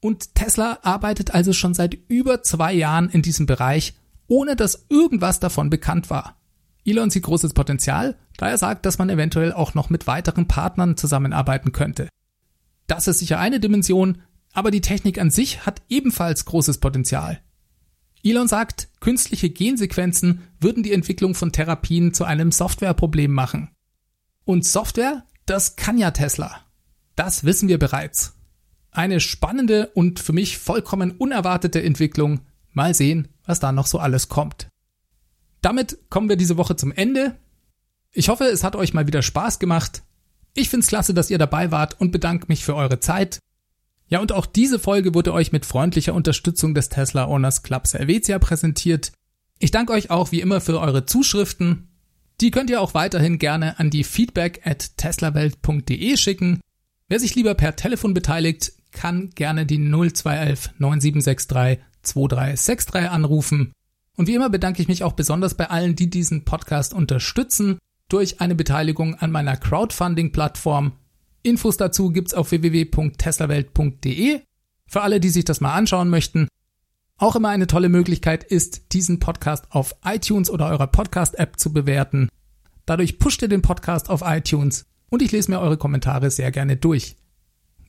und 0.00 0.34
Tesla 0.34 0.78
arbeitet 0.82 1.34
also 1.34 1.52
schon 1.52 1.74
seit 1.74 1.96
über 2.08 2.42
zwei 2.42 2.72
Jahren 2.72 3.10
in 3.10 3.20
diesem 3.20 3.44
Bereich, 3.46 3.94
ohne 4.26 4.56
dass 4.56 4.86
irgendwas 4.88 5.40
davon 5.40 5.68
bekannt 5.68 6.08
war. 6.08 6.36
Elon 6.86 7.10
sieht 7.10 7.24
großes 7.24 7.52
Potenzial, 7.52 8.16
da 8.38 8.48
er 8.48 8.56
sagt, 8.56 8.86
dass 8.86 8.96
man 8.96 9.10
eventuell 9.10 9.52
auch 9.52 9.74
noch 9.74 9.90
mit 9.90 10.06
weiteren 10.06 10.48
Partnern 10.48 10.96
zusammenarbeiten 10.96 11.72
könnte. 11.72 12.08
Das 12.86 13.06
ist 13.06 13.18
sicher 13.18 13.38
eine 13.38 13.60
Dimension, 13.60 14.22
aber 14.52 14.70
die 14.70 14.80
Technik 14.80 15.18
an 15.18 15.30
sich 15.30 15.64
hat 15.66 15.82
ebenfalls 15.88 16.44
großes 16.44 16.78
Potenzial. 16.78 17.40
Elon 18.22 18.48
sagt, 18.48 18.88
künstliche 19.00 19.48
Gensequenzen 19.48 20.42
würden 20.60 20.82
die 20.82 20.92
Entwicklung 20.92 21.34
von 21.34 21.52
Therapien 21.52 22.12
zu 22.12 22.24
einem 22.24 22.52
Softwareproblem 22.52 23.32
machen. 23.32 23.70
Und 24.44 24.66
Software, 24.66 25.24
das 25.46 25.76
kann 25.76 25.96
ja 25.96 26.10
Tesla. 26.10 26.64
Das 27.16 27.44
wissen 27.44 27.68
wir 27.68 27.78
bereits. 27.78 28.34
Eine 28.90 29.20
spannende 29.20 29.88
und 29.94 30.20
für 30.20 30.32
mich 30.32 30.58
vollkommen 30.58 31.12
unerwartete 31.12 31.82
Entwicklung. 31.82 32.40
Mal 32.72 32.94
sehen, 32.94 33.28
was 33.44 33.60
da 33.60 33.72
noch 33.72 33.86
so 33.86 33.98
alles 33.98 34.28
kommt. 34.28 34.68
Damit 35.62 35.98
kommen 36.10 36.28
wir 36.28 36.36
diese 36.36 36.56
Woche 36.56 36.76
zum 36.76 36.92
Ende. 36.92 37.36
Ich 38.12 38.28
hoffe, 38.28 38.44
es 38.44 38.64
hat 38.64 38.76
euch 38.76 38.92
mal 38.92 39.06
wieder 39.06 39.22
Spaß 39.22 39.58
gemacht. 39.58 40.02
Ich 40.54 40.68
find's 40.68 40.88
klasse, 40.88 41.14
dass 41.14 41.30
ihr 41.30 41.38
dabei 41.38 41.70
wart 41.70 42.00
und 42.00 42.10
bedanke 42.10 42.46
mich 42.48 42.64
für 42.64 42.74
eure 42.74 43.00
Zeit. 43.00 43.38
Ja, 44.10 44.20
und 44.20 44.32
auch 44.32 44.46
diese 44.46 44.80
Folge 44.80 45.14
wurde 45.14 45.32
euch 45.32 45.52
mit 45.52 45.64
freundlicher 45.64 46.14
Unterstützung 46.14 46.74
des 46.74 46.88
Tesla 46.88 47.28
Owners 47.28 47.62
Clubs 47.62 47.94
Helvetia 47.94 48.40
präsentiert. 48.40 49.12
Ich 49.60 49.70
danke 49.70 49.92
euch 49.92 50.10
auch 50.10 50.32
wie 50.32 50.40
immer 50.40 50.60
für 50.60 50.80
eure 50.80 51.06
Zuschriften. 51.06 51.88
Die 52.40 52.50
könnt 52.50 52.70
ihr 52.70 52.80
auch 52.80 52.94
weiterhin 52.94 53.38
gerne 53.38 53.78
an 53.78 53.90
die 53.90 54.02
feedback 54.02 54.62
at 54.64 54.96
teslawelt.de 54.96 56.16
schicken. 56.16 56.60
Wer 57.08 57.20
sich 57.20 57.36
lieber 57.36 57.54
per 57.54 57.76
Telefon 57.76 58.12
beteiligt, 58.12 58.72
kann 58.90 59.30
gerne 59.30 59.64
die 59.64 59.78
0211 59.78 60.70
9763 60.78 61.84
2363 62.02 63.10
anrufen. 63.10 63.72
Und 64.16 64.26
wie 64.26 64.34
immer 64.34 64.50
bedanke 64.50 64.82
ich 64.82 64.88
mich 64.88 65.04
auch 65.04 65.12
besonders 65.12 65.54
bei 65.54 65.70
allen, 65.70 65.94
die 65.94 66.10
diesen 66.10 66.44
Podcast 66.44 66.94
unterstützen 66.94 67.78
durch 68.08 68.40
eine 68.40 68.56
Beteiligung 68.56 69.14
an 69.14 69.30
meiner 69.30 69.56
Crowdfunding-Plattform. 69.56 70.92
Infos 71.42 71.76
dazu 71.76 72.10
gibt's 72.10 72.34
auf 72.34 72.50
www.teslawelt.de. 72.50 74.40
Für 74.86 75.02
alle, 75.02 75.20
die 75.20 75.30
sich 75.30 75.44
das 75.44 75.60
mal 75.60 75.74
anschauen 75.74 76.10
möchten. 76.10 76.48
Auch 77.16 77.36
immer 77.36 77.50
eine 77.50 77.66
tolle 77.66 77.88
Möglichkeit 77.88 78.44
ist, 78.44 78.92
diesen 78.92 79.20
Podcast 79.20 79.66
auf 79.70 79.94
iTunes 80.04 80.50
oder 80.50 80.68
eurer 80.68 80.86
Podcast-App 80.86 81.58
zu 81.58 81.72
bewerten. 81.72 82.28
Dadurch 82.86 83.18
pusht 83.18 83.42
ihr 83.42 83.48
den 83.48 83.62
Podcast 83.62 84.10
auf 84.10 84.22
iTunes 84.24 84.86
und 85.10 85.22
ich 85.22 85.32
lese 85.32 85.50
mir 85.50 85.60
eure 85.60 85.76
Kommentare 85.76 86.30
sehr 86.30 86.50
gerne 86.50 86.76
durch. 86.76 87.16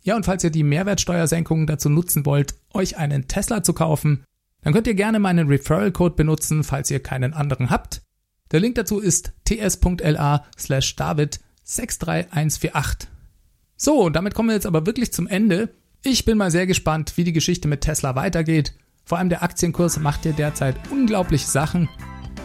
Ja, 0.04 0.16
und 0.16 0.26
falls 0.26 0.44
ihr 0.44 0.50
die 0.50 0.64
Mehrwertsteuersenkungen 0.64 1.68
dazu 1.68 1.90
nutzen 1.90 2.26
wollt, 2.26 2.56
euch 2.74 2.98
einen 2.98 3.28
Tesla 3.28 3.64
zu 3.64 3.74
kaufen, 3.74 4.24
dann 4.62 4.74
könnt 4.74 4.88
ihr 4.88 4.96
gerne 4.96 5.20
meinen 5.20 5.48
Referral-Code 5.48 6.16
benutzen, 6.16 6.64
falls 6.64 6.92
ihr 6.92 7.02
keinen 7.02 7.34
anderen 7.34 7.70
habt. 7.70 8.02
Der 8.52 8.60
Link 8.60 8.76
dazu 8.76 9.00
ist 9.00 9.34
ts.la 9.46 10.46
slash 10.58 10.96
david 10.96 11.40
63148. 11.64 13.08
So, 13.84 14.12
damit 14.12 14.36
kommen 14.36 14.50
wir 14.50 14.54
jetzt 14.54 14.68
aber 14.68 14.86
wirklich 14.86 15.12
zum 15.12 15.26
Ende. 15.26 15.70
Ich 16.04 16.24
bin 16.24 16.38
mal 16.38 16.52
sehr 16.52 16.68
gespannt, 16.68 17.14
wie 17.16 17.24
die 17.24 17.34
Geschichte 17.34 17.68
mit 17.68 17.82
Tesla 17.82 18.16
weitergeht. 18.16 18.76
Vor 19.06 19.18
allem 19.18 19.30
der 19.30 19.42
Aktienkurs 19.42 19.98
macht 19.98 20.24
ja 20.24 20.34
derzeit 20.34 20.76
unglaubliche 20.92 21.48
Sachen. 21.48 21.90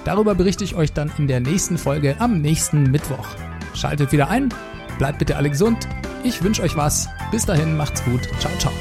Darüber 0.07 0.35
berichte 0.35 0.64
ich 0.64 0.77
euch 0.77 0.94
dann 0.94 1.12
in 1.18 1.27
der 1.27 1.40
nächsten 1.40 1.77
Folge 1.77 2.16
am 2.20 2.40
nächsten 2.40 2.85
Mittwoch. 2.85 3.29
Schaltet 3.75 4.12
wieder 4.12 4.31
ein, 4.31 4.49
bleibt 4.96 5.18
bitte 5.18 5.37
alle 5.37 5.51
gesund. 5.51 5.87
Ich 6.25 6.42
wünsche 6.42 6.62
euch 6.62 6.75
was. 6.75 7.07
Bis 7.31 7.44
dahin, 7.44 7.77
macht's 7.77 8.03
gut. 8.03 8.22
Ciao, 8.40 8.53
ciao. 8.59 8.72